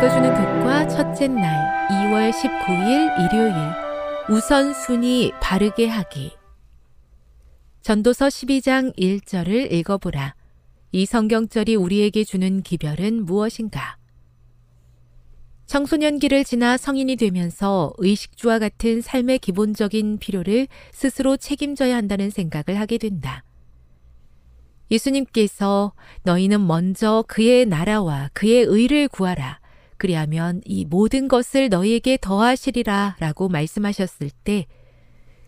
읽어주는 0.00 0.32
교과 0.32 0.88
첫째 0.88 1.28
날 1.28 1.86
2월 1.90 2.32
19일 2.32 3.20
일요일 3.20 3.54
우선순위 4.30 5.32
바르게 5.42 5.88
하기 5.88 6.32
전도서 7.82 8.28
12장 8.28 8.96
1절을 8.96 9.70
읽어보라. 9.70 10.34
이 10.92 11.04
성경절이 11.04 11.76
우리에게 11.76 12.24
주는 12.24 12.62
기별은 12.62 13.26
무엇인가? 13.26 13.98
청소년기를 15.66 16.44
지나 16.44 16.78
성인이 16.78 17.16
되면서 17.16 17.92
의식주와 17.98 18.58
같은 18.58 19.02
삶의 19.02 19.40
기본적인 19.40 20.16
필요를 20.16 20.66
스스로 20.92 21.36
책임져야 21.36 21.94
한다는 21.94 22.30
생각을 22.30 22.80
하게 22.80 22.96
된다. 22.96 23.44
예수님께서 24.90 25.92
너희는 26.22 26.66
먼저 26.66 27.22
그의 27.28 27.66
나라와 27.66 28.30
그의 28.32 28.64
의를 28.64 29.06
구하라. 29.06 29.59
그리하면 30.00 30.62
이 30.64 30.86
모든 30.86 31.28
것을 31.28 31.68
너희에게 31.68 32.16
더하시리라 32.22 33.16
라고 33.20 33.50
말씀하셨을 33.50 34.30
때 34.44 34.66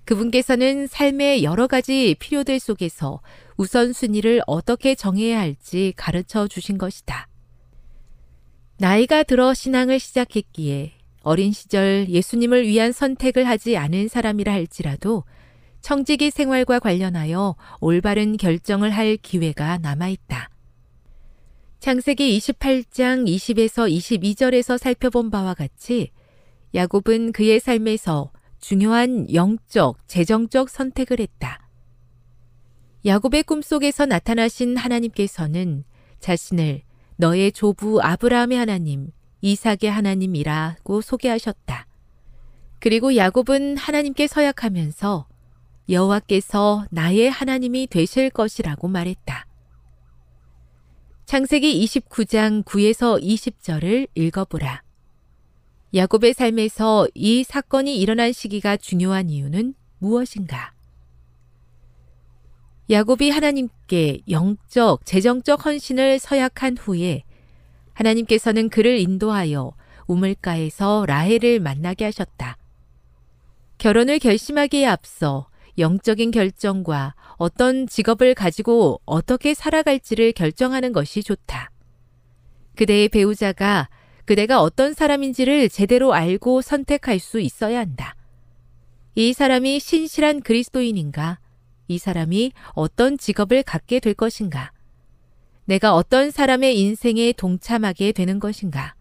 그분께서는 0.05 0.87
삶의 0.87 1.43
여러 1.43 1.67
가지 1.67 2.15
필요들 2.19 2.61
속에서 2.61 3.23
우선순위를 3.57 4.43
어떻게 4.47 4.95
정해야 4.95 5.41
할지 5.41 5.95
가르쳐 5.97 6.47
주신 6.49 6.77
것이다. 6.77 7.29
나이가 8.77 9.23
들어 9.23 9.55
신앙을 9.55 9.99
시작했기에 9.99 10.93
어린 11.23 11.53
시절 11.53 12.09
예수님을 12.11 12.67
위한 12.67 12.93
선택을 12.93 13.49
하지 13.49 13.79
않은 13.79 14.09
사람이라 14.09 14.53
할지라도 14.53 15.25
청지기 15.81 16.31
생활과 16.31 16.79
관련하여 16.79 17.57
올바른 17.81 18.37
결정을 18.37 18.91
할 18.91 19.17
기회가 19.17 19.79
남아있다. 19.79 20.52
창세기 21.83 22.39
28장 22.39 23.27
20에서 23.27 23.91
22절에서 23.91 24.79
살펴본 24.79 25.31
바와 25.31 25.55
같이 25.55 26.13
야곱은 26.77 27.33
그의 27.33 27.59
삶에서 27.59 28.31
중요한 28.61 29.27
영적, 29.35 29.99
재정적 30.07 30.71
선택을 30.71 31.19
했다. 31.19 31.69
야곱의 33.05 33.43
꿈속에서 33.43 34.07
나타나신 34.07 34.77
하나님께서는 34.77 35.83
자신을 36.21 36.83
너의 37.17 37.51
조부 37.51 38.01
아브라함의 38.01 38.57
하나님, 38.57 39.11
이삭의 39.41 39.91
하나님이라고 39.91 41.01
소개하셨다. 41.01 41.89
그리고 42.79 43.17
야곱은 43.17 43.77
하나님께 43.77 44.29
서약하면서 44.29 45.27
여호와께서 45.89 46.87
나의 46.93 47.29
하나님이 47.29 47.89
되실 47.89 48.31
것이라고 48.31 48.87
말했다. 48.87 49.47
창세기 51.33 51.83
29장 51.87 52.63
9에서 52.63 53.19
20절을 53.19 54.07
읽어보라. 54.15 54.83
야곱의 55.95 56.35
삶에서 56.35 57.09
이 57.15 57.43
사건이 57.43 57.99
일어난 57.99 58.35
시기가 58.35 58.77
중요한 58.77 59.31
이유는 59.31 59.73
무엇인가? 59.99 60.75
야곱이 62.91 63.31
하나님께 63.31 64.19
영적, 64.29 65.07
재정적 65.07 65.65
헌신을 65.65 66.19
서약한 66.19 66.77
후에 66.77 67.23
하나님께서는 67.95 68.69
그를 68.69 68.99
인도하여 68.99 69.73
우물가에서 70.09 71.07
라헬을 71.09 71.61
만나게 71.61 72.05
하셨다. 72.05 72.59
결혼을 73.79 74.19
결심하기에 74.19 74.85
앞서 74.85 75.49
영적인 75.79 76.31
결정과 76.31 77.15
어떤 77.37 77.87
직업을 77.87 78.35
가지고 78.35 79.01
어떻게 79.05 79.55
살아갈지를 79.55 80.33
결정하는 80.33 80.93
것이 80.93 81.23
좋다. 81.23 81.71
그대의 82.77 83.09
배우자가 83.09 83.89
그대가 84.25 84.61
어떤 84.61 84.95
사람인지를 84.95 85.69
제대로 85.69 86.15
알고 86.15 86.63
선택할 86.63 87.19
수 87.19 87.41
있어야 87.41 87.81
한다. 87.81 88.15
이 89.15 89.33
사람이 89.33 89.81
신실한 89.81 90.41
그리스도인인가? 90.41 91.39
이 91.89 91.99
사람이 91.99 92.53
어떤 92.71 93.19
직업을 93.19 93.63
갖게 93.63 94.01
될 94.01 94.15
것인가? 94.15 94.73
내가 95.65 95.95
어떤 95.95 96.31
사람의 96.31 96.79
인생에 96.79 97.33
동참하게 97.33 98.13
되는 98.13 98.39
것인가? 98.39 98.95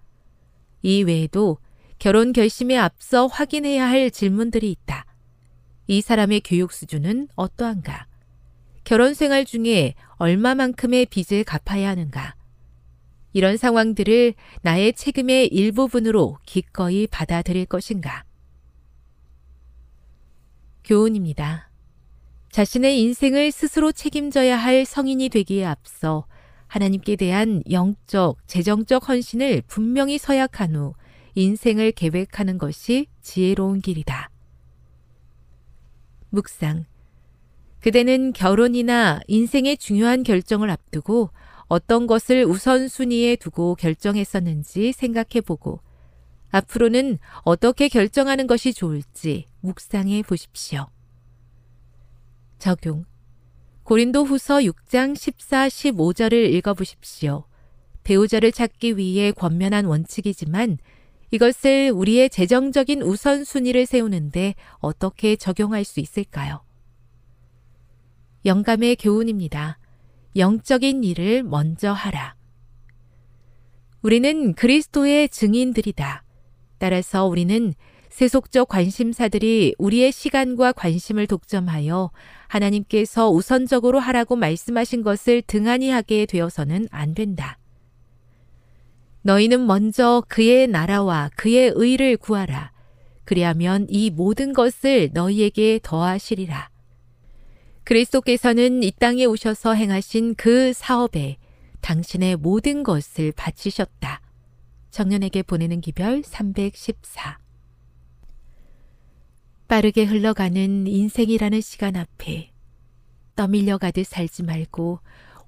이 0.81 1.03
외에도 1.03 1.57
결혼 2.00 2.33
결심에 2.33 2.77
앞서 2.77 3.27
확인해야 3.27 3.88
할 3.88 4.09
질문들이 4.09 4.71
있다. 4.71 5.06
이 5.91 5.99
사람의 5.99 6.43
교육 6.45 6.71
수준은 6.71 7.27
어떠한가? 7.35 8.07
결혼 8.85 9.13
생활 9.13 9.43
중에 9.43 9.93
얼마만큼의 10.19 11.07
빚을 11.07 11.43
갚아야 11.43 11.89
하는가? 11.89 12.33
이런 13.33 13.57
상황들을 13.57 14.35
나의 14.61 14.93
책임의 14.93 15.47
일부분으로 15.47 16.38
기꺼이 16.45 17.07
받아들일 17.07 17.65
것인가? 17.65 18.23
교훈입니다. 20.85 21.69
자신의 22.53 23.01
인생을 23.01 23.51
스스로 23.51 23.91
책임져야 23.91 24.55
할 24.55 24.85
성인이 24.85 25.27
되기에 25.27 25.65
앞서 25.65 26.25
하나님께 26.67 27.17
대한 27.17 27.63
영적, 27.69 28.38
재정적 28.47 29.09
헌신을 29.09 29.63
분명히 29.67 30.17
서약한 30.17 30.73
후 30.73 30.93
인생을 31.35 31.91
계획하는 31.91 32.57
것이 32.59 33.07
지혜로운 33.21 33.81
길이다. 33.81 34.31
묵상. 36.31 36.86
그대는 37.80 38.33
결혼이나 38.33 39.22
인생의 39.28 39.78
중요한 39.78 40.24
결정을 40.24 40.69
앞두고 40.69 41.30
어떤 41.68 42.06
것을 42.07 42.45
우선순위에 42.45 43.38
두고 43.38 43.75
결정했었는지 43.75 44.92
생각해 44.92 45.42
보고 45.45 45.80
앞으로는 46.50 47.18
어떻게 47.44 47.88
결정하는 47.88 48.45
것이 48.45 48.74
좋을지 48.74 49.45
묵상해 49.62 50.24
보십시오. 50.24 50.88
적용. 52.60 53.06
고린도 53.84 54.24
후서 54.25 54.60
6장 54.60 55.18
14, 55.18 55.68
15절을 55.68 56.54
읽어보십시오. 56.54 57.45
배우자를 58.04 58.51
찾기 58.51 58.98
위해 58.98 59.31
권면한 59.31 59.86
원칙이지만 59.86 60.77
이것을 61.31 61.92
우리의 61.95 62.30
재정적인 62.30 63.01
우선순위를 63.01 63.86
세우는데 63.86 64.56
어떻게 64.80 65.38
적용할 65.38 65.86
수 65.86 66.00
있을까요? 66.01 66.63
영감의 68.45 68.98
교훈입니다. 68.98 69.80
영적인 70.36 71.04
일을 71.04 71.44
먼저 71.44 71.92
하라. 71.92 72.36
우리는 74.01 74.54
그리스도의 74.56 75.30
증인들이다. 75.30 76.24
따라서 76.80 77.25
우리는 77.25 77.74
세속적 78.10 78.68
관심사들이 78.68 79.75
우리의 79.77 80.12
시간과 80.12 80.74
관심을 80.74 81.27
독점하여 81.27 82.12
하나님께서 82.48 83.30
우선적으로 83.30 84.00
하라고 84.00 84.36
말씀하신 84.36 85.01
것을 85.04 85.42
등한히 85.44 85.89
하게 85.89 86.25
되어서는 86.25 86.88
안 86.92 87.13
된다. 87.13 87.57
너희는 89.23 89.68
먼저 89.68 90.23
그의 90.27 90.68
나라와 90.68 91.29
그의 91.35 91.71
의를 91.75 92.18
구하라. 92.18 92.71
그리하면 93.23 93.85
이 93.89 94.09
모든 94.09 94.53
것을 94.53 95.12
너희에게 95.13 95.79
더하시리라. 95.83 96.69
그리스도께서는 97.83 98.83
이 98.83 98.91
땅에 98.91 99.25
오셔서 99.25 99.73
행하신 99.73 100.35
그 100.35 100.73
사업에 100.73 101.38
당신의 101.81 102.38
모든 102.38 102.83
것을 102.83 103.31
바치셨다. 103.31 104.21
청년에게 104.91 105.44
보내는 105.44 105.81
기별 105.81 106.21
314 106.24 107.39
빠르게 109.67 110.03
흘러가는 110.03 110.85
인생이라는 110.85 111.62
시간 111.62 111.95
앞에 111.95 112.51
떠밀려 113.35 113.77
가듯 113.77 114.06
살지 114.06 114.44
말고 114.44 115.00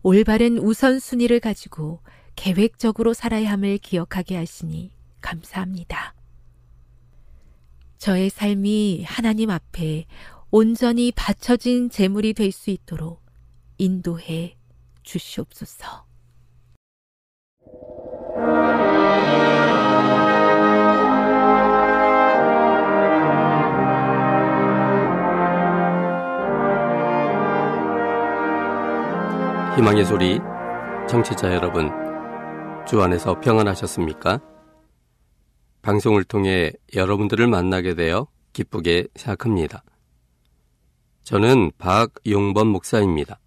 올바른 0.01 0.57
우선순위를 0.57 1.41
가지고 1.41 1.99
계획적으로 2.35 3.13
살아야 3.13 3.51
함을 3.51 3.77
기억하게 3.77 4.35
하시니 4.37 4.91
감사합니다. 5.21 6.13
저의 7.97 8.29
삶이 8.29 9.03
하나님 9.07 9.49
앞에 9.49 10.05
온전히 10.51 11.11
바쳐진 11.11 11.89
재물이 11.89 12.33
될 12.33 12.51
수 12.51 12.69
있도록 12.69 13.23
인도해 13.77 14.55
주시옵소서. 15.03 16.05
희망의 29.75 30.05
소리 30.05 30.39
청취자 31.09 31.53
여러분 31.53 32.02
주 32.85 33.01
안에서 33.01 33.39
평안하셨습니까? 33.39 34.41
방송을 35.81 36.25
통해 36.25 36.71
여러분들을 36.93 37.47
만나게 37.47 37.95
되어 37.95 38.27
기쁘게 38.51 39.07
생각합니다. 39.15 39.83
저는 41.23 41.71
박용범 41.77 42.67
목사입니다. 42.67 43.39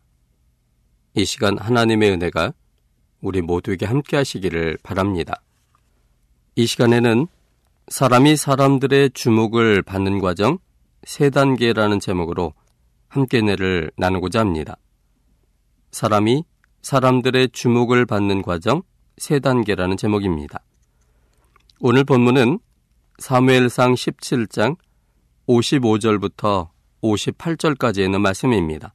이 1.15 1.25
시간 1.27 1.59
하나님의 1.59 2.13
은혜가 2.13 2.55
우리 3.21 3.43
모두에게 3.43 3.85
함께 3.85 4.17
하시기를 4.17 4.79
바랍니다. 4.83 5.43
이 6.55 6.67
시간에는 6.67 7.27
사람이 7.89 8.37
사람들의 8.37 9.11
주목을 9.11 9.83
받는 9.83 10.21
과정 10.21 10.59
세 11.05 11.29
단계라는 11.29 12.01
제목으로 12.01 12.55
함께 13.09 13.43
내를 13.43 13.91
나누고자 13.97 14.41
합니다. 14.41 14.77
사람이 15.93 16.45
사람들의 16.83 17.51
주목을 17.51 18.07
받는 18.07 18.43
과정 18.43 18.83
세 19.19 19.39
단계라는 19.39 19.97
제목입니다. 19.97 20.61
오늘 21.81 22.05
본문은 22.05 22.59
사무엘상 23.19 23.95
17장 23.95 24.77
55절부터 25.49 26.69
58절까지 27.03 28.05
있는 28.05 28.21
말씀입니다. 28.21 28.93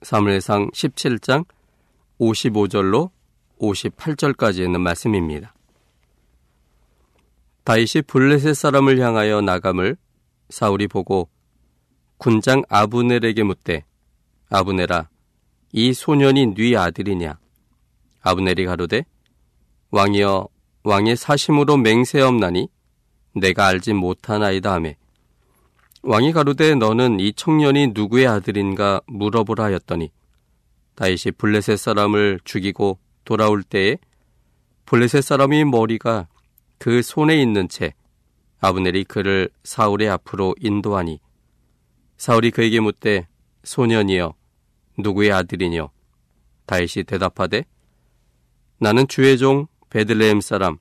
사무엘상 0.00 0.70
17장 0.70 1.44
55절로 2.18 3.10
58절까지 3.60 4.64
있는 4.64 4.80
말씀입니다. 4.80 5.54
다윗이 7.64 8.04
블레셋 8.06 8.56
사람을 8.56 8.98
향하여 8.98 9.42
나감을 9.42 9.98
사울이 10.48 10.88
보고 10.88 11.28
군장 12.16 12.62
아브넬에게 12.70 13.42
묻되 13.42 13.84
아브넬아 14.48 15.10
이 15.72 15.92
소년이 15.92 16.54
네 16.54 16.76
아들이냐 16.78 17.38
아브넬이 18.22 18.64
가로되 18.64 19.04
왕이여 19.90 20.48
왕의 20.82 21.16
사심으로 21.16 21.78
맹세없나니 21.78 22.68
내가 23.34 23.66
알지 23.68 23.94
못하나이다 23.94 24.74
하매. 24.74 24.96
왕이 26.02 26.32
가로되 26.32 26.74
너는 26.74 27.20
이 27.20 27.32
청년이 27.32 27.88
누구의 27.94 28.26
아들인가 28.26 29.00
물어보라 29.06 29.64
하였더니 29.64 30.12
다윗이 30.94 31.32
블레셋 31.38 31.78
사람을 31.78 32.40
죽이고 32.44 32.98
돌아올 33.24 33.62
때에 33.62 33.96
블레셋 34.84 35.22
사람이 35.22 35.64
머리가 35.64 36.28
그 36.78 37.02
손에 37.02 37.40
있는 37.40 37.68
채 37.68 37.94
아브넬이 38.60 39.04
그를 39.04 39.48
사울의 39.64 40.08
앞으로 40.10 40.54
인도하니 40.60 41.18
사울이 42.16 42.50
그에게 42.50 42.80
묻되 42.80 43.26
소년이여 43.64 44.34
누구의 44.98 45.32
아들이뇨? 45.32 45.90
다윗이 46.66 47.04
대답하되 47.06 47.64
나는 48.78 49.08
주의 49.08 49.38
종 49.38 49.66
베들레헴 49.90 50.40
사람 50.40 50.78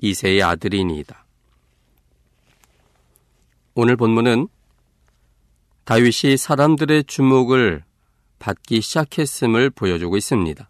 이세의 0.00 0.42
아들이니이다. 0.42 1.24
오늘 3.74 3.96
본문은 3.96 4.48
다윗이 5.84 6.36
사람들의 6.36 7.04
주목을 7.04 7.84
받기 8.38 8.80
시작했음을 8.80 9.70
보여주고 9.70 10.16
있습니다. 10.16 10.68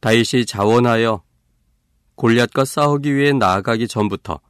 다윗이 0.00 0.46
자원하여 0.46 1.22
골리앗과 2.14 2.64
싸우기 2.64 3.14
위해 3.14 3.32
나아가기 3.32 3.88
전부터 3.88 4.40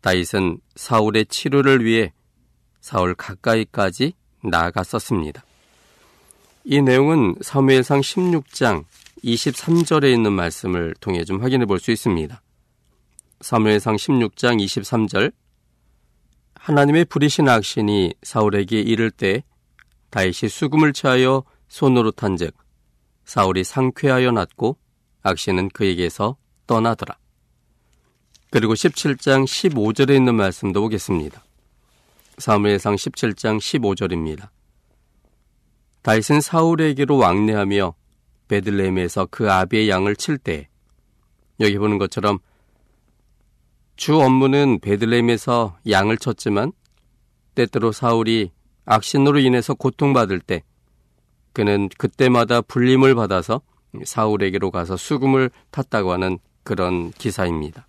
다윗은 0.00 0.60
사울의 0.76 1.26
치료를 1.26 1.84
위해 1.84 2.12
사울 2.80 3.14
가까이까지 3.14 4.14
나아갔었습니다. 4.42 5.44
이 6.64 6.80
내용은 6.80 7.34
사무엘상 7.40 8.00
16장 8.00 8.84
23절에 9.24 10.12
있는 10.12 10.32
말씀을 10.32 10.94
통해 11.00 11.24
좀 11.24 11.42
확인해 11.42 11.66
볼 11.66 11.78
수 11.78 11.90
있습니다. 11.90 12.40
사무엘상 13.40 13.96
16장 13.96 14.64
23절 14.64 15.32
하나님의 16.54 17.04
부리신 17.04 17.48
악신이 17.48 18.14
사울에게 18.22 18.80
이를 18.80 19.10
때 19.10 19.44
다윗이 20.10 20.48
수금을 20.48 20.92
취하여 20.92 21.44
손으로 21.68 22.10
탄즉 22.12 22.56
사울이 23.24 23.64
상쾌하여 23.64 24.30
났고 24.32 24.78
악신은 25.22 25.70
그에게서 25.70 26.36
떠나더라. 26.66 27.18
그리고 28.50 28.74
17장 28.74 29.44
15절에 29.44 30.16
있는 30.16 30.34
말씀도 30.34 30.80
보겠습니다. 30.80 31.44
사무엘상 32.38 32.94
17장 32.94 33.58
15절입니다. 33.58 34.48
다윗은 36.02 36.40
사울에게로 36.40 37.16
왕래하며 37.16 37.94
베들레헴에서 38.48 39.28
그 39.30 39.50
아비의 39.50 39.88
양을 39.88 40.16
칠 40.16 40.38
때 40.38 40.68
여기 41.60 41.78
보는 41.78 41.98
것처럼 41.98 42.38
주 43.96 44.20
업무는 44.20 44.78
베들레헴에서 44.80 45.78
양을 45.88 46.18
쳤지만 46.18 46.72
때때로 47.54 47.92
사울이 47.92 48.52
악신으로 48.84 49.38
인해서 49.38 49.74
고통받을 49.74 50.40
때 50.40 50.62
그는 51.52 51.88
그때마다 51.96 52.60
불림을 52.60 53.14
받아서 53.14 53.62
사울에게로 54.04 54.70
가서 54.70 54.96
수금을 54.96 55.50
탔다고 55.70 56.12
하는 56.12 56.38
그런 56.62 57.10
기사입니다. 57.12 57.86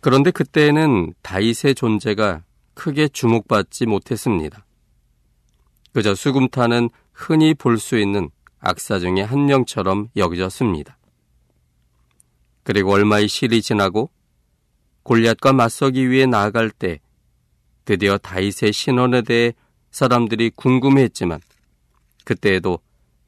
그런데 0.00 0.30
그때에는 0.30 1.14
다윗의 1.22 1.74
존재가 1.74 2.44
크게 2.74 3.08
주목받지 3.08 3.86
못했습니다. 3.86 4.64
그저 5.92 6.14
수금 6.14 6.48
타는 6.48 6.90
흔히 7.22 7.54
볼 7.54 7.78
수 7.78 7.98
있는 7.98 8.30
악사 8.60 8.98
중의 8.98 9.24
한 9.24 9.46
명처럼 9.46 10.08
여겨졌습니다. 10.16 10.98
그리고 12.64 12.92
얼마의 12.92 13.28
시일이 13.28 13.62
지나고 13.62 14.10
골리앗과 15.02 15.52
맞서기 15.52 16.10
위해 16.10 16.26
나아갈 16.26 16.70
때 16.70 17.00
드디어 17.84 18.18
다윗의 18.18 18.72
신원에 18.72 19.22
대해 19.22 19.52
사람들이 19.90 20.50
궁금해했지만 20.54 21.40
그때에도 22.24 22.78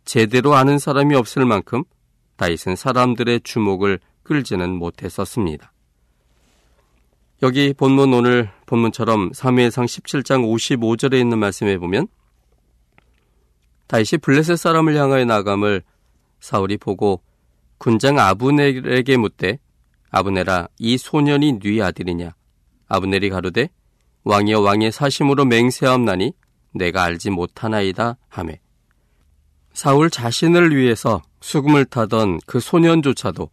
제대로 0.04 0.54
아는 0.54 0.78
사람이 0.78 1.14
없을 1.16 1.44
만큼 1.44 1.82
다윗은 2.36 2.76
사람들의 2.76 3.40
주목을 3.42 3.98
끌지는 4.22 4.70
못했었습니다. 4.70 5.72
여기 7.42 7.74
본문 7.74 8.14
오늘 8.14 8.50
본문처럼 8.66 9.32
3회상 9.32 9.84
17장 9.84 10.44
55절에 10.44 11.20
있는 11.20 11.38
말씀에 11.38 11.76
보면 11.78 12.06
다윗이 13.86 14.18
블레셋 14.22 14.58
사람을 14.58 14.96
향하여 14.96 15.24
나감을 15.24 15.82
사울이 16.40 16.76
보고 16.76 17.22
군장 17.78 18.18
아브넬에게 18.18 19.16
묻되 19.16 19.58
아브넬아 20.10 20.68
이 20.78 20.96
소년이 20.96 21.58
네 21.58 21.82
아들이냐 21.82 22.34
아브넬이 22.88 23.30
가로되 23.30 23.68
왕이여 24.24 24.60
왕의 24.60 24.92
사심으로 24.92 25.44
맹세하옵나니 25.44 26.32
내가 26.72 27.02
알지 27.04 27.30
못하나이다 27.30 28.16
하매 28.28 28.60
사울 29.72 30.08
자신을 30.08 30.74
위해서 30.74 31.20
수금을 31.40 31.84
타던 31.84 32.40
그 32.46 32.60
소년조차도 32.60 33.50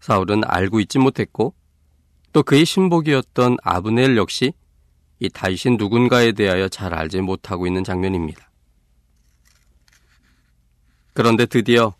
사울은 0.00 0.42
알고 0.44 0.80
있지 0.80 0.98
못했고 0.98 1.54
또 2.32 2.42
그의 2.42 2.64
신복이었던 2.64 3.58
아브넬 3.62 4.16
역시 4.16 4.52
이 5.18 5.28
다윗이 5.28 5.76
누군가에 5.76 6.32
대하여 6.32 6.68
잘 6.68 6.94
알지 6.94 7.20
못하고 7.20 7.66
있는 7.66 7.84
장면입니다. 7.84 8.51
그런데 11.14 11.46
드디어 11.46 11.94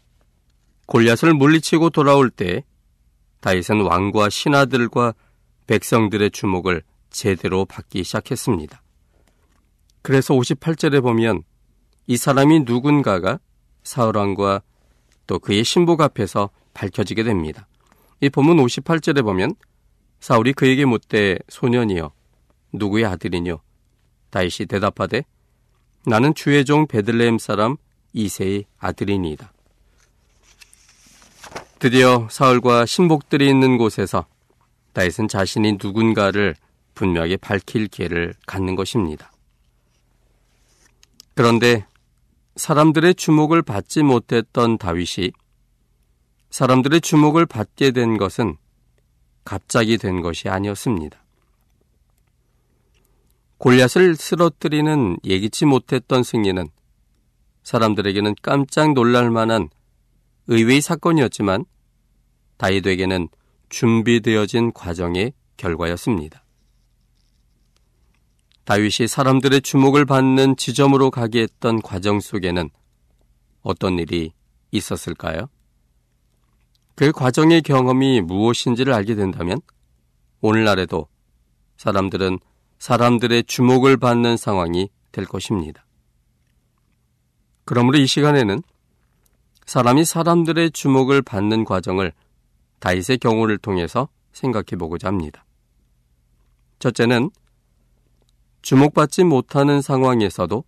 골리앗을 0.87 1.35
물리치고 1.35 1.91
돌아올 1.91 2.31
때 2.31 2.65
다윗은 3.41 3.83
왕과 3.83 4.31
신하들과 4.31 5.15
백성들의 5.67 6.31
주목을 6.31 6.83
제대로 7.11 7.65
받기 7.65 8.05
시작했습니다. 8.05 8.83
그래서 10.03 10.35
58절에 10.35 11.03
보면 11.03 11.43
이 12.07 12.17
사람이 12.17 12.61
누군가가 12.61 13.39
사울왕과 13.85 14.63
또 15.27 15.39
그의 15.39 15.65
신복 15.65 16.01
앞에서 16.01 16.51
밝혀지게 16.75 17.23
됩니다. 17.23 17.69
이 18.21 18.29
본문 18.29 18.57
58절에 18.59 19.23
보면 19.23 19.55
사울이 20.21 20.53
그에게 20.53 20.85
묻되 20.85 21.39
소년이여 21.49 22.13
누구의 22.73 23.05
아들이뇨? 23.05 23.61
다윗이 24.31 24.67
대답하되 24.69 25.25
나는 26.07 26.35
주의 26.35 26.65
종 26.65 26.87
베들레헴 26.87 27.39
사람 27.39 27.77
이세의 28.13 28.65
아들이니이다. 28.79 29.53
드디어 31.79 32.29
사울과 32.31 32.87
신복들이 32.87 33.49
있는 33.49 33.77
곳에서 33.77 34.27
다윗은 34.93 35.29
자신이 35.29 35.79
누군가를 35.83 36.55
분명히 36.95 37.37
밝힐 37.37 37.89
기회를 37.89 38.35
갖는 38.47 38.77
것입니다. 38.77 39.33
그런데 41.35 41.87
사람들의 42.57 43.15
주목을 43.15 43.63
받지 43.63 44.03
못했던 44.03 44.77
다윗이 44.79 45.33
사람들의 46.51 47.01
주목을 47.01 47.47
받게 47.47 47.93
된 47.93 48.19
것은 48.19 48.57
갑자기 49.45 49.97
된 49.97 50.21
것이 50.21 50.49
아니었습니다. 50.49 51.21
골리앗을 53.57 54.17
쓰러뜨리는 54.17 55.17
예기치 55.25 55.65
못했던 55.65 56.23
승리는 56.23 56.69
사람들에게는 57.63 58.35
깜짝 58.43 58.93
놀랄 58.93 59.31
만한 59.31 59.69
의외의 60.49 60.81
사건이었지만 60.81 61.65
다윗에게는 62.57 63.29
준비되어진 63.69 64.73
과정의 64.73 65.33
결과였습니다. 65.57 66.45
다윗이 68.65 69.09
사람들의 69.09 69.63
주목을 69.63 70.05
받는 70.05 70.57
지점으로 70.57 71.11
가게 71.11 71.43
했던 71.43 71.83
과정 71.83 72.21
속에는 72.21 72.71
어떤 73.63 73.99
일이 73.99 74.33
있었을까요? 74.71 75.49
그 76.95 77.11
과정의 77.11 77.63
경험이 77.63 78.21
무엇인지를 78.21 78.93
알게 78.93 79.15
된다면 79.15 79.61
오늘날에도 80.41 81.09
사람들은 81.77 82.39
사람들의 82.79 83.45
주목을 83.45 83.97
받는 83.97 84.37
상황이 84.37 84.89
될 85.11 85.25
것입니다. 85.25 85.85
그러므로 87.65 87.99
이 87.99 88.07
시간에는 88.07 88.63
사람이 89.67 90.05
사람들의 90.05 90.73
주목을 90.73 91.23
받는 91.23 91.65
과정을 91.65 92.13
다윗의 92.81 93.19
경우를 93.19 93.59
통해서 93.59 94.09
생각해 94.33 94.77
보고자 94.79 95.09
합니다. 95.09 95.45
첫째는 96.81 97.31
주목받지 98.63 99.25
못하는 99.25 99.81
상황에서도 99.81 100.65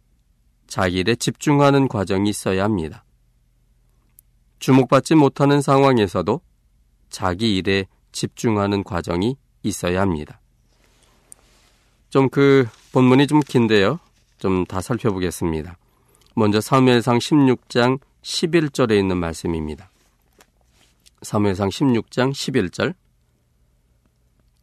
자기 0.66 0.98
일에 0.98 1.14
집중하는 1.16 1.88
과정이 1.88 2.30
있어야 2.30 2.64
합니다. 2.64 3.04
주목받지 4.58 5.14
못하는 5.16 5.60
상황에서도 5.60 6.40
자기 7.10 7.56
일에 7.56 7.86
집중하는 8.12 8.84
과정이 8.84 9.36
있어야 9.62 10.00
합니다. 10.00 10.40
좀 12.10 12.28
그 12.28 12.66
본문이 12.92 13.26
좀 13.26 13.40
긴데요. 13.40 13.98
좀 14.38 14.64
다 14.66 14.80
살펴보겠습니다. 14.80 15.76
먼저 16.34 16.60
사무엘상 16.60 17.18
16장 17.18 18.00
11절에 18.22 18.98
있는 18.98 19.18
말씀입니다. 19.18 19.90
사무엘상 21.22 21.68
16장 21.68 22.32
11절 22.32 22.94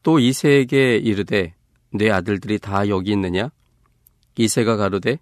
또 0.04 0.20
이세에게 0.20 0.98
이르되 0.98 1.56
내 1.94 2.10
아들들이 2.10 2.60
다 2.60 2.88
여기 2.90 3.12
있느냐? 3.12 3.50
이세가 4.38 4.76
가로되 4.76 5.20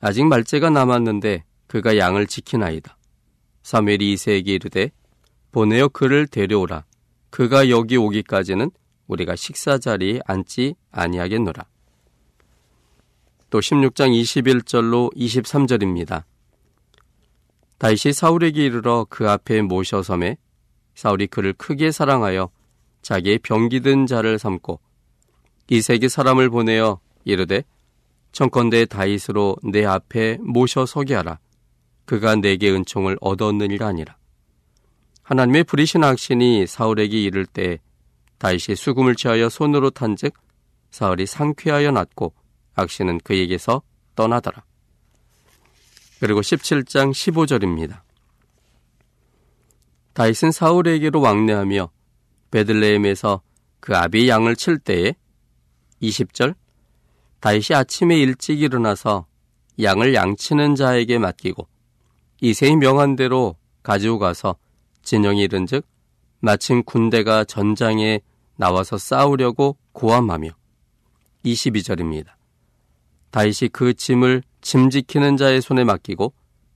아직 0.00 0.24
말째가 0.24 0.70
남았는데 0.70 1.44
그가 1.66 1.96
양을 1.96 2.26
지키나이다. 2.26 2.96
사무엘이 3.62 4.12
이세에게 4.12 4.54
이르되 4.54 4.90
보내어 5.52 5.88
그를 5.88 6.26
데려오라. 6.26 6.84
그가 7.30 7.68
여기 7.68 7.96
오기까지는 7.96 8.70
우리가 9.06 9.36
식사 9.36 9.78
자리에 9.78 10.20
앉지 10.26 10.74
아니하겠노라. 10.90 11.64
또 13.50 13.60
16장 13.60 14.10
21절로 14.20 15.14
23절입니다. 15.16 16.24
다시 17.78 18.12
사울에게 18.12 18.64
이르러 18.64 19.06
그 19.08 19.28
앞에 19.28 19.62
모셔섬에 19.62 20.36
사울이 20.94 21.26
그를 21.26 21.52
크게 21.52 21.90
사랑하여 21.90 22.50
자기의 23.02 23.38
병기든 23.38 24.06
자를 24.06 24.38
삼고 24.38 24.80
이세계 25.68 26.08
사람을 26.08 26.50
보내어 26.50 27.00
이르되 27.24 27.62
청컨대 28.32 28.86
다윗으로 28.86 29.56
내 29.62 29.84
앞에 29.84 30.38
모셔 30.40 30.84
서게 30.84 31.14
하라. 31.14 31.38
그가 32.04 32.36
내게 32.36 32.70
은총을 32.70 33.16
얻었느니라 33.20 33.86
아니라. 33.86 34.16
하나님의 35.22 35.64
부리신 35.64 36.04
악신이 36.04 36.66
사울에게 36.66 37.20
이를 37.20 37.46
때 37.46 37.80
다윗이 38.38 38.76
수금을 38.76 39.16
취하여 39.16 39.48
손으로 39.48 39.90
탄즉 39.90 40.34
사울이 40.90 41.26
상쾌하여 41.26 41.90
낫고 41.90 42.32
악신은 42.76 43.20
그에게서 43.24 43.82
떠나더라. 44.14 44.64
그리고 46.20 46.40
17장 46.40 47.12
15절입니다. 47.12 48.00
다윗은 50.14 50.50
사울에게로 50.50 51.20
왕래하며 51.20 51.90
베들레헴에서 52.50 53.42
그 53.80 53.96
아비 53.96 54.28
양을 54.28 54.56
칠 54.56 54.78
때에 54.78 55.14
20절 56.00 56.54
다윗이 57.40 57.74
아침에 57.74 58.16
일찍 58.16 58.62
일어나서 58.62 59.26
양을 59.80 60.14
양치는 60.14 60.74
자에게 60.74 61.18
맡기고 61.18 61.68
이세의 62.40 62.76
명한 62.76 63.16
대로 63.16 63.56
가지고 63.82 64.18
가서 64.18 64.56
진영이 65.02 65.42
이른즉 65.42 65.86
마침 66.40 66.82
군대가 66.82 67.44
전장에 67.44 68.20
나와서 68.56 68.96
싸우려고 68.96 69.76
고함하며 69.92 70.50
22절입니다. 71.44 72.35
다윗이 73.36 73.68
그 73.70 73.92
짐을 73.92 74.42
짐 74.62 74.88
지키는 74.88 75.36
자의 75.36 75.60
손에 75.60 75.84
맡기고 75.84 76.32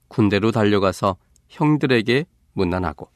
군대로 0.09 0.53
달려가서 0.53 1.17
형들에게 1.49 2.27
문난하고 2.53 3.09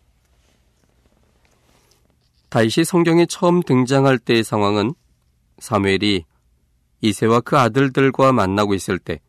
다윗이 2.48 2.86
성경에 2.86 3.26
처음 3.26 3.62
등장할 3.62 4.18
때의 4.18 4.44
상황은 4.44 4.94
사무엘이 5.58 6.24
이세와 7.02 7.42
그 7.42 7.58
아들들과 7.58 8.32
만나고 8.32 8.72
있을 8.72 8.98
때 8.98 9.20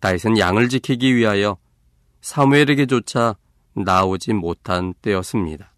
다윗은 0.00 0.38
양을 0.38 0.70
지키기 0.70 1.14
위하여 1.14 1.58
사무엘에게조차 2.22 3.36
나오지 3.74 4.32
못한 4.32 4.94
때였습니다. 5.02 5.74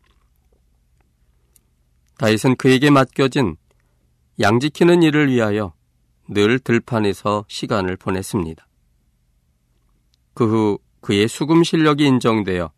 다윗은 2.16 2.54
그에게 2.54 2.90
맡겨진 2.90 3.56
양 4.38 4.60
지키는 4.60 5.02
일을 5.02 5.32
위하여 5.32 5.72
늘 6.30 6.58
들판에서 6.60 7.44
시간을 7.48 7.96
보냈습니다. 7.96 8.66
그 10.34 10.44
후 10.46 10.78
그의 11.00 11.28
수금 11.28 11.64
실력이 11.64 12.06
인정되어 12.06 12.70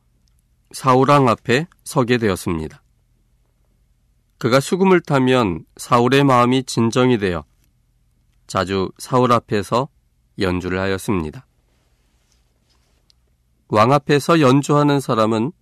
사울왕 0.71 1.29
앞에 1.29 1.67
서게 1.85 2.19
되었습니다. 2.19 2.83
그가 4.39 4.59
수금을 4.59 5.01
타면 5.01 5.65
사울의 5.77 6.25
마음이 6.25 6.65
진정이 6.65 7.19
되어 7.19 7.45
자주 8.47 8.91
사울 8.99 9.33
앞에서 9.33 9.89
연주를 10.39 10.81
하였습니다. 10.81 11.47
왕 13.69 13.93
앞에서 13.93 14.41
연주하는 14.41 15.01
사람은 15.01 15.53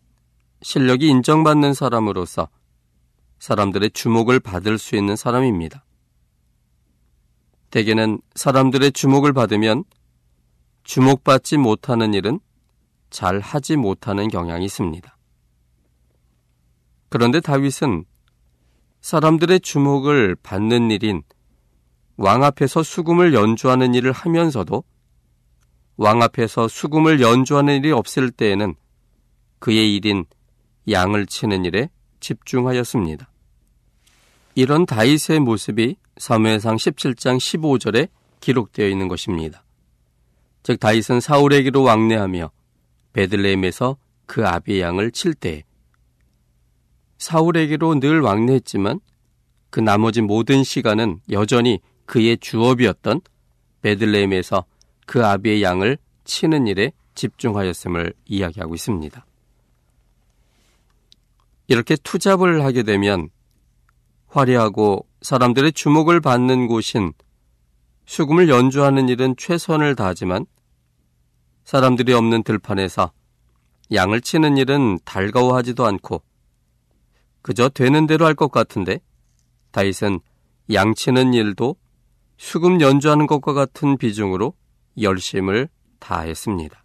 실력이 0.62 1.08
인정받는 1.08 1.74
사람으로서 1.74 2.48
사람들의 3.38 3.90
주목을 3.92 4.40
받을 4.40 4.78
수 4.78 4.96
있는 4.96 5.16
사람입니다. 5.16 5.84
대개는 7.70 8.20
사람들의 8.34 8.92
주목을 8.92 9.32
받으면 9.32 9.84
주목받지 10.84 11.56
못하는 11.56 12.14
일은 12.14 12.40
잘 13.10 13.40
하지 13.40 13.76
못하는 13.76 14.28
경향이 14.28 14.64
있습니다. 14.64 15.16
그런데 17.08 17.40
다윗은 17.40 18.04
사람들의 19.00 19.60
주목을 19.60 20.36
받는 20.42 20.90
일인 20.90 21.22
왕 22.16 22.44
앞에서 22.44 22.82
수금을 22.82 23.34
연주하는 23.34 23.94
일을 23.94 24.12
하면서도 24.12 24.84
왕 25.96 26.22
앞에서 26.22 26.68
수금을 26.68 27.20
연주하는 27.20 27.78
일이 27.78 27.92
없을 27.92 28.30
때에는 28.30 28.74
그의 29.58 29.94
일인 29.94 30.24
양을 30.88 31.26
치는 31.26 31.64
일에 31.64 31.90
집중하였습니다. 32.20 33.30
이런 34.54 34.84
다윗의 34.86 35.40
모습이 35.40 35.96
사무엘상 36.16 36.76
17장 36.76 37.38
15절에 37.38 38.08
기록되어 38.40 38.88
있는 38.88 39.08
것입니다. 39.08 39.64
즉 40.62 40.78
다윗은 40.80 41.20
사울에게로 41.20 41.82
왕래하며 41.82 42.50
베들레헴에서 43.12 43.96
그 44.26 44.46
아비의 44.46 44.80
양을 44.80 45.12
칠 45.12 45.34
때 45.34 45.64
사울에게로 47.18 48.00
늘 48.00 48.20
왕래했지만 48.20 49.00
그 49.68 49.80
나머지 49.80 50.20
모든 50.20 50.64
시간은 50.64 51.20
여전히 51.30 51.80
그의 52.06 52.38
주업이었던 52.38 53.20
베들레헴에서 53.82 54.64
그 55.06 55.24
아비의 55.24 55.62
양을 55.62 55.98
치는 56.24 56.66
일에 56.66 56.92
집중하였음을 57.14 58.14
이야기하고 58.26 58.74
있습니다. 58.74 59.26
이렇게 61.68 61.96
투잡을 61.96 62.64
하게 62.64 62.82
되면 62.82 63.28
화려하고 64.30 65.06
사람들의 65.22 65.72
주목을 65.72 66.20
받는 66.20 66.66
곳인 66.66 67.12
수금을 68.06 68.48
연주하는 68.48 69.08
일은 69.08 69.34
최선을 69.36 69.94
다하지만 69.96 70.46
사람들이 71.64 72.12
없는 72.12 72.42
들판에서 72.42 73.12
양을 73.92 74.20
치는 74.20 74.56
일은 74.56 74.98
달가워하지도 75.04 75.84
않고 75.84 76.22
그저 77.42 77.68
되는 77.68 78.06
대로 78.06 78.24
할 78.26 78.34
것 78.34 78.50
같은데 78.50 79.00
다윗은 79.72 80.20
양 80.72 80.94
치는 80.94 81.34
일도 81.34 81.76
수금 82.36 82.80
연주하는 82.80 83.26
것과 83.26 83.52
같은 83.52 83.96
비중으로 83.98 84.54
열심을 85.00 85.68
다했습니다. 85.98 86.82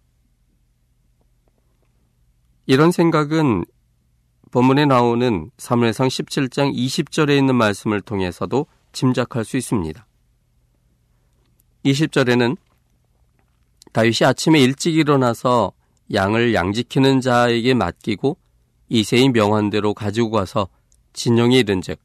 이런 2.66 2.90
생각은 2.90 3.64
본문에 4.50 4.86
나오는 4.86 5.50
사무엘상 5.58 6.08
17장 6.08 6.74
20절에 6.74 7.36
있는 7.36 7.56
말씀을 7.56 8.00
통해서도 8.00 8.66
짐작할 8.92 9.44
수 9.44 9.56
있습니다. 9.56 10.06
20절에는 11.84 12.56
다윗이 13.92 14.18
아침에 14.24 14.60
일찍 14.60 14.94
일어나서 14.96 15.72
양을 16.12 16.54
양지키는 16.54 17.20
자에게 17.20 17.74
맡기고 17.74 18.36
이세의 18.88 19.30
명한대로 19.30 19.94
가지고 19.94 20.30
가서 20.30 20.68
진영에 21.12 21.58
이른즉 21.58 21.98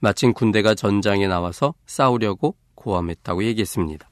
마침 0.00 0.32
군대가 0.32 0.74
전장에 0.74 1.26
나와서 1.26 1.74
싸우려고 1.86 2.56
고함했다고 2.74 3.44
얘기했습니다. 3.44 4.08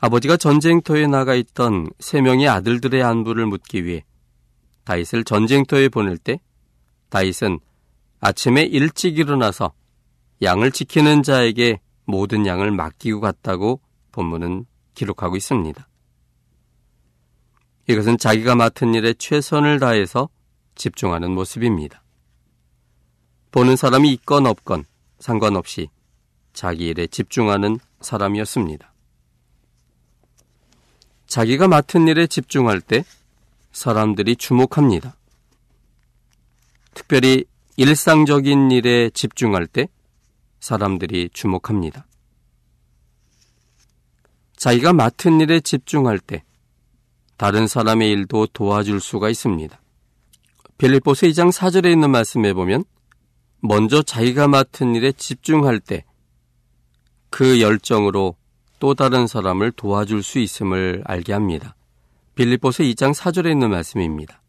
아버지가 0.00 0.36
전쟁터에 0.36 1.06
나가 1.06 1.34
있던 1.34 1.88
세 1.98 2.20
명의 2.20 2.48
아들들의 2.48 3.02
안부를 3.02 3.46
묻기 3.46 3.84
위해 3.84 4.04
다윗을 4.84 5.24
전쟁터에 5.24 5.88
보낼 5.88 6.18
때 6.18 6.40
다윗은 7.10 7.58
아침에 8.20 8.62
일찍 8.62 9.18
일어나서 9.18 9.72
양을 10.42 10.72
지키는 10.72 11.22
자에게 11.22 11.80
모든 12.04 12.46
양을 12.46 12.70
맡기고 12.70 13.20
갔다고 13.20 13.80
본문은 14.12 14.66
기록하고 14.94 15.36
있습니다. 15.36 15.88
이것은 17.88 18.18
자기가 18.18 18.54
맡은 18.54 18.94
일에 18.94 19.14
최선을 19.14 19.80
다해서 19.80 20.28
집중하는 20.74 21.32
모습입니다. 21.32 22.02
보는 23.50 23.76
사람이 23.76 24.12
있건 24.12 24.46
없건 24.46 24.84
상관없이 25.18 25.88
자기 26.52 26.88
일에 26.88 27.06
집중하는 27.06 27.78
사람이었습니다. 28.00 28.92
자기가 31.26 31.68
맡은 31.68 32.08
일에 32.08 32.26
집중할 32.26 32.80
때 32.80 33.04
사람들이 33.72 34.36
주목합니다. 34.36 35.16
특별히 36.94 37.44
일상적인 37.76 38.70
일에 38.70 39.10
집중할 39.10 39.66
때 39.66 39.88
사람들이 40.60 41.30
주목합니다. 41.32 42.06
자기가 44.56 44.92
맡은 44.92 45.40
일에 45.40 45.60
집중할 45.60 46.18
때 46.18 46.44
다른 47.36 47.66
사람의 47.66 48.10
일도 48.10 48.48
도와줄 48.48 49.00
수가 49.00 49.30
있습니다. 49.30 49.80
빌립보서 50.76 51.26
2장 51.26 51.50
4절에 51.50 51.90
있는 51.90 52.10
말씀에 52.10 52.52
보면 52.52 52.84
먼저 53.60 54.02
자기가 54.02 54.48
맡은 54.48 54.94
일에 54.94 55.12
집중할 55.12 55.80
때 55.80 56.04
그 57.30 57.60
열정으로 57.60 58.36
또 58.80 58.94
다른 58.94 59.26
사람을 59.26 59.72
도와줄 59.72 60.22
수 60.22 60.38
있음을 60.40 61.02
알게 61.06 61.32
합니다. 61.32 61.74
빌립보서 62.34 62.82
2장 62.84 63.14
4절에 63.14 63.50
있는 63.50 63.70
말씀입니다. 63.70 64.42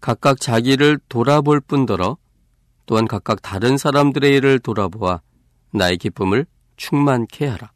각각 0.00 0.40
자기를 0.40 0.98
돌아볼 1.08 1.60
뿐더러 1.60 2.16
또한 2.86 3.06
각각 3.06 3.40
다른 3.40 3.78
사람들의 3.78 4.34
일을 4.36 4.58
돌아보아 4.58 5.20
나의 5.72 5.98
기쁨을 5.98 6.46
충만케 6.76 7.46
하라. 7.46 7.72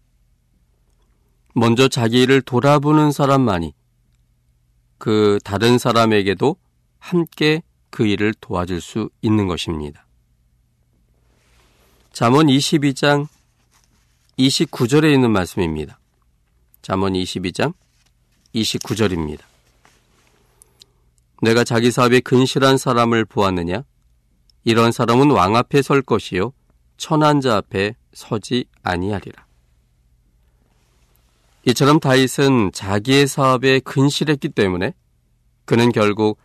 먼저 1.55 1.89
자기 1.89 2.23
일을 2.23 2.43
돌아보는 2.43 3.13
사람만이 3.13 3.73
그 4.99 5.39
다른 5.45 5.79
사람에게도 5.79 6.57
함께 6.99 7.63
그 7.91 8.07
일을 8.07 8.35
도와줄 8.41 8.81
수 8.81 9.09
있는 9.23 9.47
것입니다. 9.47 10.07
잠언 12.13 12.47
22장 12.47 13.29
29절에 14.39 15.13
있는 15.15 15.31
말씀입니다. 15.31 15.99
잠언 16.83 17.13
22장 17.13 17.73
29절입니다. 18.57 19.40
내가 21.42 21.64
자기 21.64 21.90
사업에 21.90 22.21
근실한 22.21 22.79
사람을 22.79 23.25
보았느냐? 23.25 23.85
이런 24.64 24.90
사람은 24.90 25.31
왕 25.31 25.55
앞에 25.55 25.83
설 25.83 26.03
것이요 26.03 26.53
천한 26.97 27.40
자 27.40 27.57
앞에 27.57 27.95
서지 28.12 28.64
아니하리라. 28.83 29.47
이처럼 31.66 32.01
다윗은 32.01 32.73
자기의 32.73 33.27
사업에 33.27 33.81
근실했기 33.81 34.51
때문에 34.51 34.95
그는 35.64 35.92
결국 35.92 36.38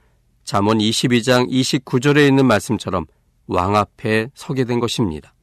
잠언 0.43 0.79
22장 0.79 1.49
29절에 1.49 2.27
있는 2.27 2.45
말씀처럼 2.47 3.05
왕 3.47 3.75
앞에 3.75 4.29
서게 4.33 4.65
된 4.65 4.79
것입니다. 4.79 5.33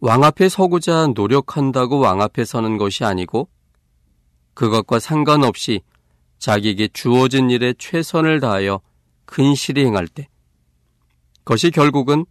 왕 0.00 0.22
앞에 0.22 0.50
서고자 0.50 1.08
노력한다고 1.14 1.98
왕 1.98 2.20
앞에 2.20 2.44
서는 2.44 2.76
것이 2.76 3.04
아니고 3.04 3.48
그것과 4.54 4.98
상관없이 4.98 5.80
자기에게 6.38 6.88
주어진 6.88 7.50
일에 7.50 7.74
최선을 7.78 8.40
다하여 8.40 8.80
근실히 9.24 9.84
행할 9.84 10.06
때 10.08 10.28
그것이 11.38 11.70
결국은 11.70 12.24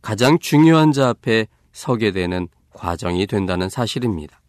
가장 0.00 0.38
중요한 0.38 0.92
자 0.92 1.08
앞에 1.08 1.46
서게 1.72 2.12
되는 2.12 2.48
과정이 2.70 3.26
된다는 3.26 3.68
사실입니다. 3.68 4.40